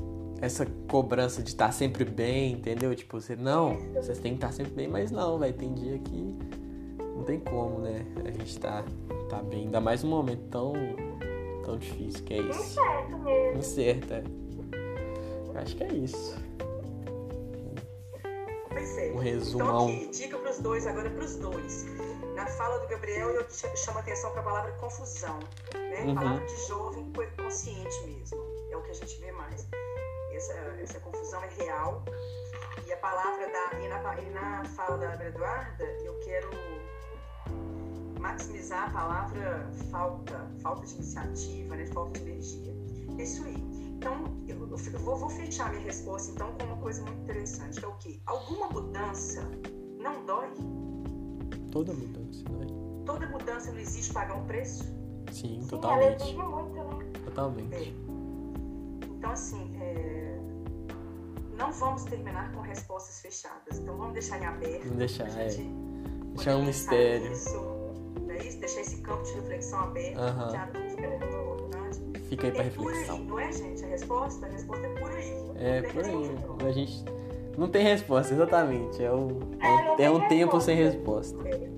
essa 0.41 0.65
cobrança 0.89 1.41
de 1.41 1.49
estar 1.49 1.71
sempre 1.71 2.05
bem, 2.05 2.53
entendeu? 2.53 2.95
Tipo, 2.95 3.19
você, 3.19 3.35
não, 3.35 3.77
vocês 3.93 4.19
têm 4.19 4.33
que 4.33 4.37
estar 4.37 4.51
sempre 4.51 4.73
bem, 4.73 4.87
mas 4.87 5.11
não, 5.11 5.39
vai 5.39 5.51
tem 5.51 5.73
dia 5.73 5.97
que 5.99 6.37
não 7.15 7.23
tem 7.23 7.39
como, 7.39 7.79
né? 7.79 8.05
A 8.23 8.31
gente 8.31 8.59
tá, 8.59 8.83
tá 9.29 9.41
bem, 9.41 9.61
ainda 9.61 9.81
mais 9.81 10.03
num 10.03 10.09
momento 10.09 10.47
tão, 10.49 10.73
tão 11.63 11.77
difícil 11.77 12.23
que 12.23 12.35
é 12.35 12.41
isso. 12.41 12.59
Incerto 12.59 13.17
mesmo. 13.19 13.59
Incerto, 13.59 14.13
é. 14.13 14.23
Acho 15.59 15.75
que 15.75 15.83
é 15.83 15.93
isso. 15.93 16.37
É. 18.75 19.11
Um 19.11 19.17
resumão. 19.17 19.89
Então, 19.89 20.03
aqui, 20.05 20.07
dica 20.11 20.37
pros 20.37 20.59
dois, 20.59 20.85
agora 20.85 21.09
pros 21.09 21.35
dois. 21.37 21.85
Na 22.35 22.45
fala 22.45 22.77
do 22.77 22.87
Gabriel, 22.87 23.29
eu 23.31 23.45
chamo 23.49 23.97
atenção 23.97 24.29
para 24.31 24.41
a 24.41 24.43
palavra 24.43 24.71
confusão, 24.73 25.39
né? 25.73 26.03
Uhum. 26.05 26.13
Palavra 26.13 26.45
de 26.45 26.67
jovem 26.67 27.11
consciente 27.35 28.05
mesmo. 28.05 28.37
É 28.69 28.77
o 28.77 28.83
que 28.83 28.91
a 28.91 28.93
gente 28.93 29.19
vê 29.19 29.31
mais 29.31 29.67
essa, 30.37 30.53
essa 30.81 30.99
confusão 30.99 31.43
é 31.43 31.49
real. 31.49 32.03
E 32.85 32.93
a 32.93 32.97
palavra 32.97 33.47
da. 33.51 33.79
E 33.79 33.87
na, 33.89 34.21
e 34.21 34.29
na 34.29 34.63
fala 34.65 34.97
da 34.97 35.25
Eduarda, 35.25 35.83
eu 36.03 36.17
quero 36.19 36.49
maximizar 38.19 38.89
a 38.89 38.91
palavra 38.91 39.69
falta, 39.91 40.49
falta 40.61 40.85
de 40.85 40.93
iniciativa, 40.95 41.75
né? 41.75 41.85
falta 41.87 42.19
de 42.19 42.25
energia. 42.29 42.73
É 43.17 43.23
isso 43.23 43.43
aí. 43.43 43.57
Então, 43.97 44.37
eu, 44.47 44.59
eu 44.61 44.99
vou, 44.99 45.17
vou, 45.17 45.29
fechar 45.29 45.71
minha 45.71 45.81
resposta 45.81 46.31
então 46.31 46.53
com 46.53 46.65
uma 46.65 46.77
coisa 46.77 47.01
muito 47.03 47.19
interessante, 47.23 47.79
que 47.79 47.85
é 47.85 47.87
o 47.87 47.97
quê? 47.97 48.19
Alguma 48.27 48.69
mudança 48.69 49.41
não 49.99 50.23
dói? 50.25 50.53
Toda 51.71 51.93
mudança 51.93 52.43
dói. 52.43 52.67
Toda 53.05 53.27
mudança 53.27 53.71
não 53.71 53.79
existe 53.79 54.13
pagar 54.13 54.35
um 54.35 54.45
preço? 54.45 54.83
Sim, 55.31 55.65
totalmente. 55.67 56.23
Sim, 56.23 56.37
muito, 56.37 56.73
né? 56.73 57.11
Totalmente. 57.25 57.75
É. 57.75 58.17
Então, 59.17 59.31
assim, 59.31 59.75
é 59.81 60.06
não 61.57 61.71
vamos 61.71 62.03
terminar 62.03 62.51
com 62.53 62.61
respostas 62.61 63.19
fechadas. 63.21 63.79
Então 63.79 63.97
vamos 63.97 64.13
deixar 64.13 64.39
em 64.41 64.45
aberto. 64.45 64.83
Vamos 64.83 64.97
deixar, 64.97 65.27
é. 65.39 65.47
Deixar 65.47 66.55
um 66.55 66.65
mistério. 66.65 67.31
Isso, 67.31 67.77
é 68.29 68.37
isso? 68.47 68.59
Deixar 68.59 68.81
esse 68.81 69.01
campo 69.01 69.23
de 69.23 69.33
reflexão 69.33 69.79
aberto, 69.79 70.19
uhum. 70.19 70.47
que 70.49 70.57
a 70.57 70.65
dúvida 70.65 71.01
é 71.01 71.09
muito 71.09 71.25
importante. 71.25 72.19
Fica 72.29 72.47
aí 72.47 72.51
pra 72.51 72.61
é 72.61 72.63
reflexão. 72.65 73.15
Aí, 73.15 73.25
não 73.25 73.39
é, 73.39 73.51
gente? 73.51 73.83
A 73.83 73.87
resposta, 73.87 74.45
a 74.45 74.49
resposta 74.49 74.85
é 74.85 74.99
por 74.99 75.11
aí. 75.11 75.33
É, 75.55 75.81
por 75.81 76.05
aí. 76.05 76.67
A 76.67 76.71
gente 76.71 77.05
não 77.57 77.67
tem 77.67 77.83
resposta, 77.83 78.33
exatamente. 78.33 79.03
É, 79.03 79.11
um, 79.11 79.39
é, 79.97 80.03
é 80.03 80.11
um 80.11 80.27
tempo 80.27 80.61
sem 80.61 80.75
resposta. 80.75 81.37
É. 81.47 81.69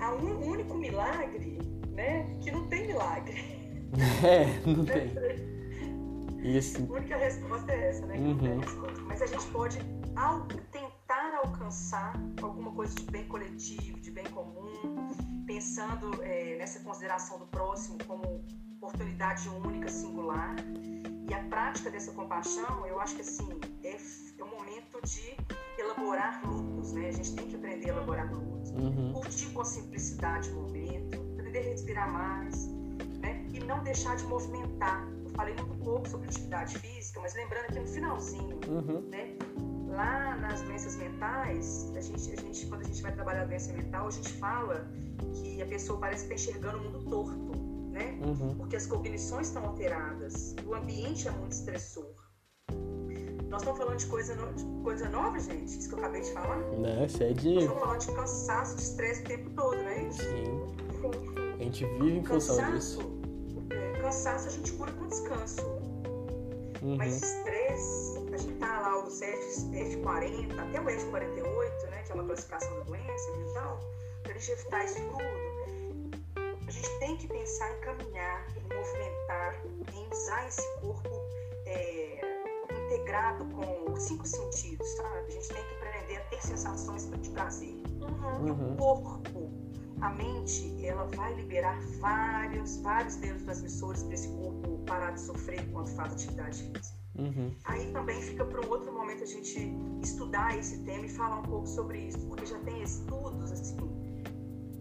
Há 0.00 0.14
um 0.14 0.48
único 0.48 0.74
milagre, 0.74 1.58
né? 1.92 2.36
Que 2.40 2.50
não 2.50 2.66
tem 2.66 2.86
milagre. 2.86 3.60
É, 4.22 4.46
não 4.64 4.84
tem. 4.86 5.10
Isso. 6.42 6.86
A 6.88 6.92
única 6.94 7.16
resposta 7.16 7.72
é 7.72 7.88
essa, 7.88 8.06
né? 8.06 8.16
Uhum. 8.16 8.60
Mas 9.20 9.30
a 9.30 9.34
gente 9.34 9.52
pode 9.52 9.78
ao, 10.16 10.46
tentar 10.72 11.40
alcançar 11.44 12.14
alguma 12.40 12.72
coisa 12.72 12.94
de 12.94 13.04
bem 13.10 13.28
coletivo, 13.28 14.00
de 14.00 14.10
bem 14.10 14.24
comum, 14.30 15.10
pensando 15.46 16.22
é, 16.22 16.56
nessa 16.56 16.80
consideração 16.80 17.38
do 17.38 17.44
próximo 17.48 17.98
como 18.06 18.42
oportunidade 18.80 19.46
única, 19.50 19.90
singular. 19.90 20.56
E 21.28 21.34
a 21.34 21.44
prática 21.50 21.90
dessa 21.90 22.12
compaixão, 22.12 22.86
eu 22.86 22.98
acho 22.98 23.14
que 23.14 23.20
assim, 23.20 23.60
é, 23.84 23.94
é 24.38 24.42
o 24.42 24.46
momento 24.46 24.98
de 25.04 25.36
elaborar 25.78 26.40
lutos, 26.42 26.92
né? 26.92 27.08
A 27.08 27.12
gente 27.12 27.34
tem 27.34 27.46
que 27.46 27.56
aprender 27.56 27.90
a 27.90 27.96
elaborar 27.96 28.32
lutos 28.32 28.70
Uhum. 28.70 29.12
Curtir 29.12 29.50
com 29.50 29.64
simplicidade 29.64 30.48
o 30.50 30.54
momento, 30.54 31.20
aprender 31.34 31.58
a 31.58 31.62
respirar 31.62 32.10
mais, 32.10 32.68
né? 33.18 33.44
E 33.52 33.60
não 33.60 33.82
deixar 33.82 34.16
de 34.16 34.24
movimentar. 34.24 35.19
Falei 35.40 35.54
muito 35.54 35.74
pouco 35.82 36.06
sobre 36.06 36.26
atividade 36.28 36.78
física, 36.80 37.18
mas 37.18 37.34
lembrando 37.34 37.64
aqui 37.64 37.80
no 37.80 37.86
finalzinho, 37.86 38.60
Uhum. 38.68 39.00
né? 39.10 39.38
Lá 39.88 40.36
nas 40.36 40.60
doenças 40.60 40.96
mentais, 40.96 41.90
a 41.96 42.00
gente, 42.02 42.30
a 42.30 42.36
gente, 42.36 42.66
quando 42.66 42.82
a 42.82 42.84
gente 42.84 43.00
vai 43.00 43.10
trabalhar 43.12 43.42
a 43.42 43.44
doença 43.46 43.72
mental, 43.72 44.06
a 44.06 44.10
gente 44.10 44.34
fala 44.34 44.86
que 45.32 45.62
a 45.62 45.66
pessoa 45.66 45.98
parece 45.98 46.26
que 46.28 46.34
está 46.34 46.50
enxergando 46.52 46.76
o 46.76 46.82
mundo 46.92 47.04
torto, 47.08 47.56
né? 47.90 48.18
Uhum. 48.22 48.54
Porque 48.54 48.76
as 48.76 48.84
cognições 48.86 49.46
estão 49.46 49.64
alteradas, 49.64 50.54
o 50.66 50.74
ambiente 50.74 51.26
é 51.26 51.30
muito 51.30 51.52
estressor. 51.52 52.12
Nós 53.48 53.62
estamos 53.62 53.78
falando 53.80 53.96
de 53.96 54.06
coisa, 54.08 54.34
no- 54.36 54.52
de 54.52 54.64
coisa 54.82 55.08
nova, 55.08 55.38
gente, 55.40 55.78
isso 55.78 55.88
que 55.88 55.94
eu 55.94 55.98
acabei 56.00 56.20
de 56.20 56.32
falar. 56.34 56.58
Não, 56.58 57.06
isso 57.06 57.22
é 57.22 57.30
Nós 57.30 57.42
de. 57.42 57.54
estamos 57.56 57.80
falando 57.80 57.98
de 58.00 58.12
cansaço, 58.12 58.76
de 58.76 58.82
estresse 58.82 59.22
o 59.22 59.24
tempo 59.24 59.50
todo, 59.56 59.74
é 59.76 60.02
isso? 60.06 60.20
Sim. 60.22 60.44
Sim. 61.00 61.54
A 61.58 61.62
gente 61.64 61.84
vive 61.86 62.18
em 62.18 62.24
função 62.24 62.56
disso. 62.72 62.98
Cansaço, 62.98 63.16
é, 63.16 63.19
cansaço 64.10 64.48
a 64.48 64.50
gente 64.50 64.72
cura 64.72 64.92
com 64.92 65.06
descanso. 65.06 65.62
Uhum. 66.82 66.96
Mas 66.96 67.22
estresse, 67.22 68.18
a 68.32 68.36
gente 68.36 68.58
tá 68.58 68.80
lá 68.80 69.04
os 69.04 69.22
F, 69.22 69.70
F40, 69.70 70.58
até 70.58 70.80
o 70.80 70.84
F48, 70.84 71.90
né, 71.90 72.02
que 72.04 72.12
é 72.12 72.14
uma 72.16 72.24
classificação 72.24 72.74
da 72.78 72.84
doença 72.84 73.30
mental, 73.36 73.80
para 74.24 74.32
a 74.32 74.38
gente 74.38 74.50
evitar 74.50 74.84
isso 74.84 74.96
tudo, 74.96 76.50
a 76.66 76.70
gente 76.70 76.98
tem 76.98 77.16
que 77.18 77.28
pensar 77.28 77.70
em 77.76 77.80
caminhar, 77.80 78.46
em 78.56 78.74
movimentar, 78.74 79.62
em 79.94 80.12
usar 80.12 80.48
esse 80.48 80.66
corpo 80.80 81.10
é, 81.66 82.20
integrado 82.86 83.44
com 83.54 83.92
os 83.92 84.02
cinco 84.02 84.26
sentidos, 84.26 84.88
sabe? 84.96 85.26
A 85.28 85.30
gente 85.30 85.48
tem 85.48 85.62
que 85.62 85.74
aprender 85.74 86.16
a 86.16 86.20
ter 86.24 86.42
sensações 86.42 87.08
de 87.08 87.30
prazer. 87.30 87.74
Uhum. 88.00 88.46
E 88.46 88.50
Uhum. 88.50 88.72
o 88.72 88.76
corpo, 88.76 89.52
a 90.00 90.10
mente, 90.10 90.84
ela 90.84 91.04
vai 91.14 91.34
liberar 91.34 91.78
vários, 92.00 92.76
vários 92.78 93.16
neurotransmissores 93.16 94.02
para 94.02 94.14
esse 94.14 94.28
corpo 94.28 94.78
parar 94.86 95.10
de 95.12 95.20
sofrer 95.20 95.60
enquanto 95.62 95.90
faz 95.90 96.12
atividade 96.12 96.62
física. 96.62 96.98
Uhum. 97.18 97.54
Aí 97.64 97.92
também 97.92 98.20
fica 98.22 98.44
para 98.44 98.64
um 98.66 98.70
outro 98.70 98.92
momento 98.92 99.22
a 99.22 99.26
gente 99.26 99.72
estudar 100.02 100.56
esse 100.58 100.78
tema 100.84 101.04
e 101.04 101.08
falar 101.08 101.40
um 101.40 101.42
pouco 101.42 101.66
sobre 101.66 101.98
isso, 102.08 102.18
porque 102.28 102.46
já 102.46 102.58
tem 102.60 102.82
estudos 102.82 103.52
assim 103.52 103.76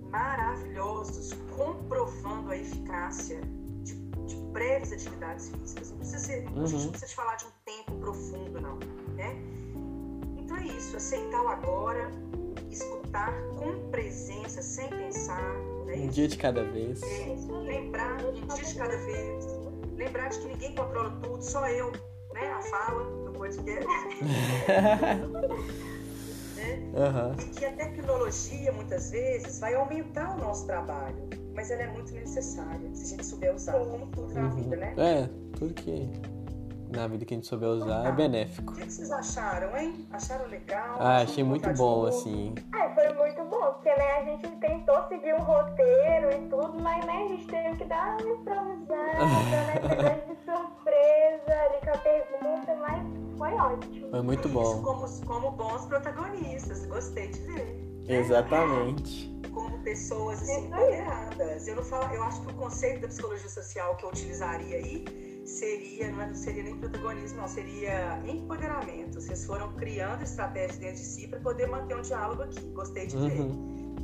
maravilhosos 0.10 1.32
comprovando 1.56 2.50
a 2.52 2.58
eficácia 2.58 3.42
de, 3.84 3.94
de 4.26 4.36
breves 4.54 4.92
atividades 4.92 5.50
físicas. 5.50 5.92
Não 5.92 5.98
precisa 5.98 6.20
ser, 6.20 6.34
a 6.34 6.66
gente 6.66 6.76
Uhum. 6.76 6.84
não 6.84 6.92
precisa 6.92 7.14
falar 7.16 7.36
de 7.36 7.46
um 7.46 7.52
tempo 7.66 7.92
profundo, 8.00 8.60
não, 8.62 8.78
né? 9.16 9.36
Então 10.38 10.58
é 10.58 10.66
isso, 10.68 10.98
aceitar 10.98 11.42
o 11.44 11.48
agora, 11.48 12.10
escutar 12.70 13.34
com 13.58 13.90
presença, 13.90 14.62
sem 14.62 14.90
pensar, 14.90 15.54
né? 15.86 15.96
Um 15.96 16.08
dia 16.08 16.28
de 16.28 16.38
cada 16.38 16.64
vez. 16.64 17.02
É, 17.04 17.36
lembrar 17.64 18.24
um 18.24 18.32
dia 18.34 18.64
de 18.64 18.76
cada 18.76 18.98
vez, 18.98 19.46
lembrar 19.96 20.30
de 20.30 20.40
que 20.40 20.48
ninguém 20.48 20.76
controla 20.76 21.12
tudo, 21.22 21.42
só 21.44 21.68
eu, 21.68 21.92
né? 22.34 22.52
A 22.52 22.62
fala 22.62 23.04
no 23.26 23.34
podcast, 23.34 23.88
né? 26.56 26.92
Aham. 26.96 27.36
E 27.40 27.46
que 27.46 27.66
a 27.66 27.72
tecnologia 27.72 28.72
muitas 28.72 29.12
vezes 29.12 29.60
vai 29.60 29.76
aumentar 29.76 30.36
o 30.36 30.40
nosso 30.40 30.66
trabalho, 30.66 31.30
mas 31.54 31.72
ela 31.72 31.84
é 31.84 31.88
muito 31.88 32.14
necessária 32.14 32.94
se 32.94 33.06
a 33.06 33.08
gente 33.08 33.26
souber 33.26 33.56
usar, 33.56 33.74
como 33.80 34.08
tudo 34.08 34.34
na 34.34 34.48
vida, 34.50 34.76
né? 34.76 34.94
É, 34.98 35.30
tudo 35.58 35.74
que 35.74 36.10
na 36.90 37.08
vida 37.08 37.24
que 37.24 37.34
a 37.34 37.38
gente 37.38 37.48
souber 37.48 37.70
usar 37.70 38.08
é 38.08 38.12
benéfico. 38.12 38.74
O 38.74 38.76
que 38.76 38.92
vocês 38.92 39.12
acharam, 39.12 39.78
hein? 39.78 40.08
Acharam 40.12 40.48
legal? 40.48 40.98
Ah, 41.00 41.18
achei 41.22 41.44
muito 41.44 41.72
bom, 41.74 42.06
assim. 42.06 42.56
É, 42.74 42.94
foi 42.94 43.14
muito 43.14 43.44
bom, 43.46 43.74
porque 43.74 43.90
né, 43.90 44.12
a 44.18 44.24
gente 44.24 44.48
tentou 44.58 45.08
seguir 45.08 45.36
um 45.36 45.44
roteiro 45.44 46.32
e 46.32 46.50
tudo, 46.50 46.80
mas 46.82 47.06
né, 47.06 47.26
a 47.26 47.28
gente 47.28 47.46
teve 47.48 47.78
que 47.78 47.86
dar 47.86 48.18
uma 48.22 48.32
improvisada, 48.32 49.26
né? 49.26 49.80
Pegar 49.88 50.14
de 50.14 50.36
surpresa 50.44 51.62
ali 51.66 51.80
com 51.84 51.90
a 51.90 51.98
pergunta, 51.98 52.76
mas 52.76 53.38
foi 53.38 53.54
ótimo. 53.54 54.10
Foi 54.10 54.22
muito 54.22 54.48
Isso 54.48 54.58
bom. 54.58 54.82
como, 54.82 55.26
como 55.26 55.52
bons 55.52 55.86
protagonistas, 55.86 56.86
gostei 56.88 57.28
de 57.28 57.40
ver. 57.42 57.90
Exatamente. 58.08 59.30
Como 59.54 59.78
pessoas 59.84 60.42
assim, 60.42 60.58
Isso 60.58 60.68
empoderadas. 60.68 61.68
Eu 61.68 61.76
não 61.76 61.84
falo, 61.84 62.14
eu 62.14 62.24
acho 62.24 62.42
que 62.42 62.52
o 62.52 62.56
conceito 62.56 63.02
da 63.02 63.08
psicologia 63.08 63.50
social 63.50 63.96
que 63.98 64.06
eu 64.06 64.10
utilizaria 64.10 64.78
aí 64.78 65.29
seria, 65.50 66.12
não 66.12 66.22
é- 66.22 66.28
não 66.28 66.36
seria 66.36 66.64
nem 66.64 66.76
protagonismo, 66.78 67.42
não, 67.42 67.48
seria 67.48 68.20
empoderamento. 68.28 69.20
Vocês 69.22 69.46
foram 69.46 69.74
criando 69.74 70.24
estratégias 70.24 70.78
dentro 70.78 70.96
de 70.98 71.06
si 71.08 71.28
para 71.28 71.40
poder 71.40 71.68
manter 71.68 71.96
um 71.96 72.02
diálogo 72.02 72.44
aqui. 72.44 72.62
Gostei 72.72 73.08
de 73.08 73.18
ver. 73.18 73.42
Uhum. 73.42 73.96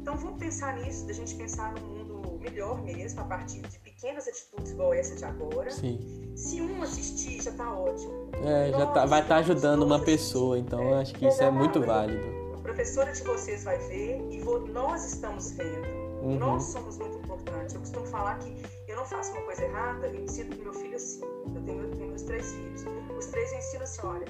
Então 0.00 0.16
vamos 0.16 0.38
pensar 0.38 0.76
nisso, 0.76 1.06
da 1.06 1.12
gente 1.12 1.34
pensar 1.34 1.72
no 1.74 1.80
mundo 1.80 2.38
melhor 2.40 2.82
mesmo, 2.82 3.20
a 3.20 3.24
partir 3.24 3.60
de 3.62 3.78
pequenas 3.78 4.28
atitudes 4.28 4.72
igual 4.72 4.92
essa 4.92 5.14
de 5.16 5.24
agora. 5.24 5.70
Sim. 5.70 5.98
Se 6.36 6.60
um 6.60 6.82
assistir, 6.82 7.42
já 7.42 7.52
tá 7.52 7.72
ótimo. 7.72 8.30
É, 8.44 8.70
já 8.70 8.86
tá, 8.86 9.06
vai 9.06 9.22
estar 9.22 9.36
ajudando 9.36 9.82
uma 9.82 9.98
pessoa, 10.00 10.58
então 10.58 10.82
eu 10.82 10.94
acho 10.96 11.14
que 11.14 11.26
isso 11.26 11.42
é 11.42 11.50
muito 11.50 11.80
válido. 11.80 12.22
A 12.54 12.58
professora 12.58 13.12
de 13.12 13.22
vocês 13.22 13.64
vai 13.64 13.78
ver 13.88 14.20
e 14.30 14.40
vo- 14.40 14.58
nós 14.66 15.04
estamos 15.06 15.52
vendo. 15.52 15.86
Uhum. 16.22 16.38
Nós 16.38 16.64
somos 16.64 16.98
muito 16.98 17.16
importantes. 17.18 17.74
Eu 17.74 17.80
costumo 17.80 18.06
falar 18.06 18.38
que 18.38 18.54
eu 18.94 18.98
não 18.98 19.06
faço 19.06 19.32
uma 19.32 19.42
coisa 19.42 19.64
errada, 19.64 20.06
eu 20.06 20.22
ensino 20.22 20.54
pro 20.54 20.64
meu 20.64 20.72
filho 20.72 20.94
assim. 20.94 21.20
Eu 21.54 21.62
tenho, 21.64 21.82
eu 21.82 21.90
tenho 21.90 22.08
meus 22.08 22.22
três 22.22 22.52
filhos. 22.52 22.84
Os 23.18 23.26
três 23.26 23.52
eu 23.52 23.58
ensino 23.58 23.82
assim, 23.82 24.06
olha, 24.06 24.26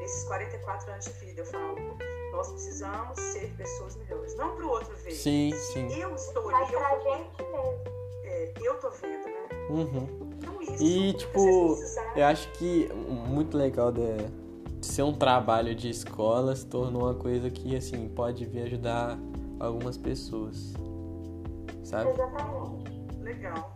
nesses 0.00 0.24
44 0.24 0.90
anos 0.90 1.04
de 1.04 1.12
vida, 1.12 1.40
eu 1.42 1.46
falo, 1.46 1.76
nós 2.32 2.50
precisamos 2.50 3.18
ser 3.20 3.48
pessoas 3.56 3.96
melhores. 3.96 4.36
Não 4.36 4.56
pro 4.56 4.68
outro 4.70 4.94
ver. 4.96 5.12
Sim, 5.12 5.52
sim. 5.52 5.86
Eu 6.00 6.14
estou 6.16 6.44
Mas 6.50 6.66
ali, 6.66 6.72
eu 6.74 6.80
pra 6.80 6.96
tô, 6.96 7.16
gente 7.16 7.42
mesmo. 7.42 7.74
é, 8.24 8.52
eu 8.60 8.74
tô 8.80 8.90
vendo, 8.90 9.24
né? 9.24 9.48
Uhum. 9.70 10.30
Então 10.36 10.62
isso. 10.62 10.82
E, 10.82 11.12
tipo, 11.12 11.78
Eu 12.16 12.24
acho 12.26 12.50
que 12.54 12.92
muito 12.92 13.56
legal 13.56 13.92
de, 13.92 14.16
de 14.80 14.86
ser 14.86 15.04
um 15.04 15.12
trabalho 15.14 15.76
de 15.76 15.90
escola 15.90 16.56
se 16.56 16.66
tornou 16.66 17.02
uma 17.04 17.14
coisa 17.14 17.48
que, 17.50 17.76
assim, 17.76 18.08
pode 18.08 18.44
vir 18.46 18.62
ajudar 18.64 19.16
algumas 19.60 19.96
pessoas. 19.96 20.72
Sabe? 21.84 22.10
Exatamente. 22.10 22.96
Legal, 23.22 23.75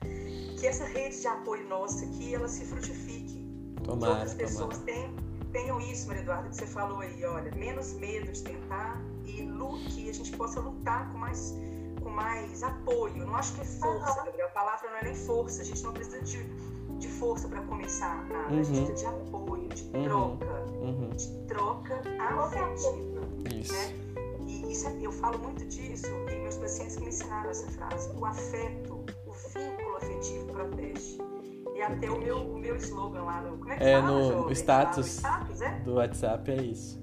que. 0.00 0.56
Que 0.58 0.66
essa 0.66 0.84
rede 0.84 1.20
de 1.20 1.26
apoio 1.26 1.68
nossa 1.68 2.04
aqui, 2.04 2.34
ela 2.34 2.48
se 2.48 2.64
frutifique. 2.64 3.46
que 3.76 3.82
Tomara, 3.84 4.12
outras 4.14 4.34
pessoas 4.34 4.78
tenham, 4.78 5.14
tenham 5.52 5.80
isso, 5.80 6.06
Maria 6.08 6.22
Eduarda, 6.22 6.48
que 6.48 6.56
você 6.56 6.66
falou 6.66 6.98
aí, 7.00 7.24
olha, 7.24 7.50
menos 7.54 7.92
medo 7.94 8.32
de 8.32 8.42
tentar 8.42 9.00
e 9.24 9.42
lu- 9.42 9.78
que 9.90 10.10
a 10.10 10.12
gente 10.12 10.36
possa 10.36 10.60
lutar 10.60 11.10
com 11.12 11.18
mais, 11.18 11.54
com 12.02 12.10
mais 12.10 12.62
apoio. 12.62 13.24
Não 13.24 13.34
acho 13.36 13.54
que 13.54 13.60
é 13.60 13.64
força. 13.64 14.24
Gabriel. 14.24 14.46
A 14.48 14.50
palavra 14.50 14.90
não 14.90 14.96
é 14.98 15.04
nem 15.04 15.14
força. 15.14 15.62
A 15.62 15.64
gente 15.64 15.82
não 15.84 15.92
precisa 15.92 16.20
de, 16.22 16.42
de 16.98 17.08
força 17.08 17.48
para 17.48 17.62
começar 17.62 18.26
nada. 18.28 18.48
A 18.48 18.50
Uhum. 18.52 18.64
gente 18.64 18.84
precisa 18.86 18.94
de 18.94 19.06
apoio, 19.06 19.68
de 19.68 19.82
Uhum. 19.84 20.02
troca, 20.04 20.64
Uhum. 20.82 21.10
de 21.10 21.28
troca 21.46 22.02
afetiva. 22.28 23.28
Isso. 23.54 23.72
né? 23.72 23.94
E 24.46 24.72
isso 24.72 24.86
é- 24.88 24.98
eu 25.02 25.12
falo 25.12 25.38
muito 25.38 25.64
disso 25.66 26.06
e 26.30 26.34
meus 26.42 26.56
pacientes 26.56 26.96
que 26.96 27.02
me 27.02 27.08
ensinaram 27.10 27.50
essa 27.50 27.70
frase. 27.70 28.10
O 28.16 28.24
afeto, 28.24 28.87
o 30.18 30.20
vínculo 30.20 30.26
afetivo 30.26 30.46
protege. 30.52 31.18
E 31.74 31.82
até 31.82 32.10
o 32.10 32.18
meu, 32.18 32.38
o 32.38 32.58
meu 32.58 32.76
slogan 32.76 33.22
lá 33.22 33.40
no. 33.42 33.58
Como 33.58 33.72
é 33.72 33.76
que 33.76 33.84
É, 33.84 34.00
fala, 34.00 34.12
no 34.12 34.32
jovem? 34.32 34.52
status. 34.52 35.22
Lá 35.22 35.38
no 35.38 35.44
status, 35.54 35.62
é? 35.62 35.80
Do 35.80 35.94
WhatsApp 35.94 36.50
é 36.50 36.62
isso. 36.62 37.02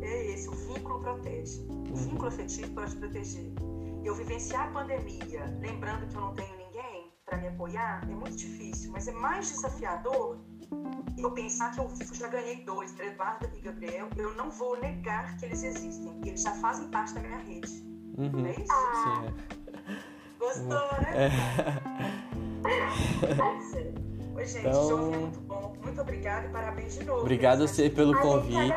É 0.00 0.26
esse, 0.32 0.48
o 0.48 0.52
vínculo 0.52 1.00
protege. 1.00 1.60
O 1.68 1.72
Uhum. 1.72 1.94
vínculo 1.94 2.28
afetivo 2.28 2.70
pode 2.74 2.96
proteger. 2.96 3.52
Eu 4.04 4.14
vivenciar 4.14 4.68
a 4.68 4.70
pandemia, 4.70 5.44
lembrando 5.60 6.06
que 6.06 6.14
eu 6.16 6.20
não 6.20 6.34
tenho 6.34 6.56
ninguém 6.56 7.12
para 7.26 7.36
me 7.38 7.48
apoiar, 7.48 8.02
é 8.10 8.14
muito 8.14 8.36
difícil, 8.36 8.90
mas 8.92 9.06
é 9.08 9.12
mais 9.12 9.50
desafiador 9.50 10.38
eu 11.18 11.30
pensar 11.32 11.72
que 11.74 11.80
eu 11.80 11.90
já 12.14 12.28
ganhei 12.28 12.64
dois, 12.64 12.98
Eduardo 12.98 13.48
e 13.54 13.60
Gabriel, 13.60 14.08
eu 14.16 14.34
não 14.34 14.50
vou 14.50 14.78
negar 14.80 15.36
que 15.36 15.44
eles 15.46 15.62
existem, 15.62 16.18
eles 16.24 16.42
já 16.42 16.52
fazem 16.52 16.88
parte 16.88 17.12
da 17.14 17.20
minha 17.20 17.38
rede. 17.38 17.82
Uhum. 18.16 18.30
Não 18.30 18.46
é 18.46 18.52
isso? 18.52 18.72
Ah, 18.72 19.22
Sim, 19.26 19.96
Gostou, 20.38 21.00
né? 21.02 21.26
é. 21.26 22.18
Oi, 24.36 24.44
gente, 24.46 24.58
Então- 24.68 24.84
o 24.84 24.88
jogo 24.88 25.14
é 25.14 25.18
muito 25.18 25.40
bom. 25.40 25.74
Muito 25.82 26.00
obrigada 26.00 26.46
e 26.46 26.50
parabéns 26.50 26.94
de 26.94 27.04
novo. 27.04 27.20
Obrigado 27.22 27.64
a 27.64 27.66
você 27.66 27.90
pelo 27.90 28.14
A 28.14 28.20
convite. 28.20 28.74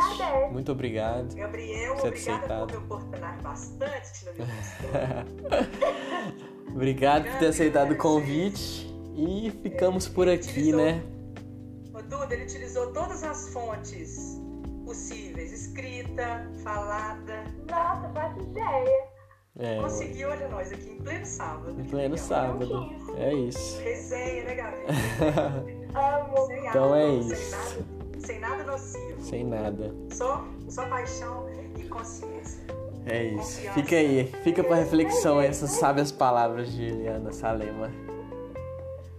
Muito 0.51 0.71
obrigado. 0.71 1.35
Gabriel, 1.35 1.95
Você 1.97 2.01
ter 2.01 2.07
obrigada 2.07 2.37
aceitado. 2.45 2.67
por 2.67 2.77
me 2.79 2.85
oportunar 2.85 3.41
bastante 3.43 4.25
no 4.25 4.33
meu 4.33 4.47
Obrigado 6.75 7.25
por 7.29 7.39
ter 7.39 7.47
aceitado 7.47 7.91
o 7.91 7.97
convite. 7.97 8.89
E 9.15 9.51
ficamos 9.61 10.07
por 10.07 10.27
aqui, 10.29 10.71
né? 10.73 11.03
O 11.93 12.01
Duda, 12.01 12.33
ele 12.33 12.43
utilizou 12.43 12.91
todas 12.93 13.23
as 13.23 13.49
fontes 13.53 14.39
possíveis, 14.85 15.51
escrita, 15.51 16.49
falada. 16.63 17.43
Nossa, 17.69 18.09
faço 18.13 18.39
ideia. 18.39 19.10
É, 19.59 19.81
Conseguiu, 19.81 20.29
olha 20.29 20.47
nós 20.47 20.71
aqui 20.71 20.89
em 20.91 20.97
pleno 20.97 21.25
sábado. 21.25 21.75
em 21.79 21.83
pleno 21.83 22.17
sábado. 22.17 22.89
É 23.17 23.33
isso. 23.33 23.79
Resenha, 23.81 24.43
né, 24.45 24.55
Gabi? 24.55 24.77
Amo. 25.93 26.47
Sem 26.47 26.67
Então 26.67 26.95
é 26.95 27.03
álcool, 27.03 27.19
isso. 27.19 27.35
Sem 27.35 27.49
nada, 27.51 27.85
sem 28.25 28.39
nada 28.39 28.63
nocivo. 28.63 29.21
Sem 29.21 29.43
nada. 29.45 29.95
Só, 30.11 30.45
só 30.69 30.87
paixão 30.87 31.47
e 31.77 31.83
consciência. 31.83 32.61
É 33.05 33.23
isso. 33.25 33.55
Confiança. 33.57 33.73
Fica 33.73 33.95
aí. 33.97 34.25
Fica 34.43 34.63
pra 34.63 34.75
reflexão 34.77 35.41
essas 35.41 35.71
sábias 35.71 36.11
palavras 36.11 36.71
de 36.71 36.85
Eliana 36.85 37.31
Salema. 37.33 37.91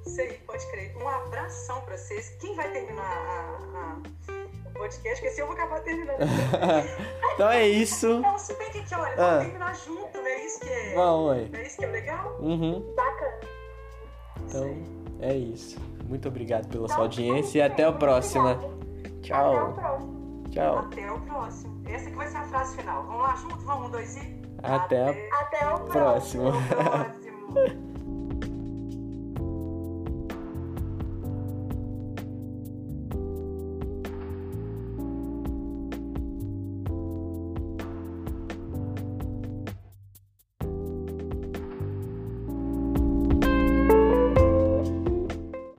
Isso 0.07 0.21
aí, 0.21 0.33
pode 0.47 0.67
crer. 0.71 0.97
Um 0.97 1.09
abração 1.09 1.81
pra 1.83 1.97
vocês. 1.97 2.31
Quem 2.41 2.55
vai 2.57 2.71
terminar 2.73 3.03
a- 3.03 3.59
a- 3.79 4.42
podcast? 4.83 5.21
Porque 5.21 5.31
se 5.35 5.41
eu 5.41 5.47
vou 5.47 5.55
acabar 5.55 5.81
terminando. 5.81 6.19
então 7.35 7.51
é 7.51 7.67
isso. 7.69 8.23
Se 8.39 8.55
bem 8.55 8.71
que 8.71 8.79
aqui, 8.81 8.95
olha, 8.95 9.13
Ah. 9.13 9.17
vamos 9.17 9.45
terminar 9.45 9.75
junto, 9.77 10.19
não 10.19 10.27
é 10.27 10.45
isso 10.45 10.61
que 10.61 10.69
é. 10.69 10.95
Vamos 10.95 11.33
aí. 11.33 11.49
Não 11.51 11.59
é 11.59 11.63
isso 11.63 11.77
que 11.79 11.85
é 11.85 11.89
legal? 11.89 12.37
Uhum. 12.41 12.95
Bacana. 12.97 13.39
Então 14.47 14.83
é 15.21 15.35
isso. 15.35 15.81
Muito 16.05 16.29
obrigado 16.29 16.69
pela 16.69 16.89
sua 16.89 16.95
Então, 16.95 17.05
audiência 17.05 17.59
e 17.59 17.61
é 17.61 17.65
até 17.65 17.85
a 17.85 17.93
próxima. 17.93 18.55
Muito 18.55 18.67
obrigada. 18.67 18.83
Até 18.83 19.09
o 19.09 19.21
Tchau. 19.23 19.73
próximo. 19.75 20.45
Tchau. 20.51 20.79
Até 20.79 21.13
o 21.13 21.21
próximo. 21.21 21.83
Essa 21.89 22.11
que 22.11 22.17
vai 22.17 22.27
ser 22.29 22.37
a 22.39 22.45
frase 22.45 22.77
final. 22.77 23.03
Vamos 23.05 23.23
lá 23.23 23.35
junto? 23.37 23.57
Vamos, 23.65 23.87
um, 23.87 23.91
dois 23.91 24.17
e. 24.17 24.43
Até 24.63 25.09
a 25.09 25.41
Até 25.41 25.69
o 25.75 25.81
próximo. 25.87 26.49
Até 26.49 26.75
próximo. 26.85 27.92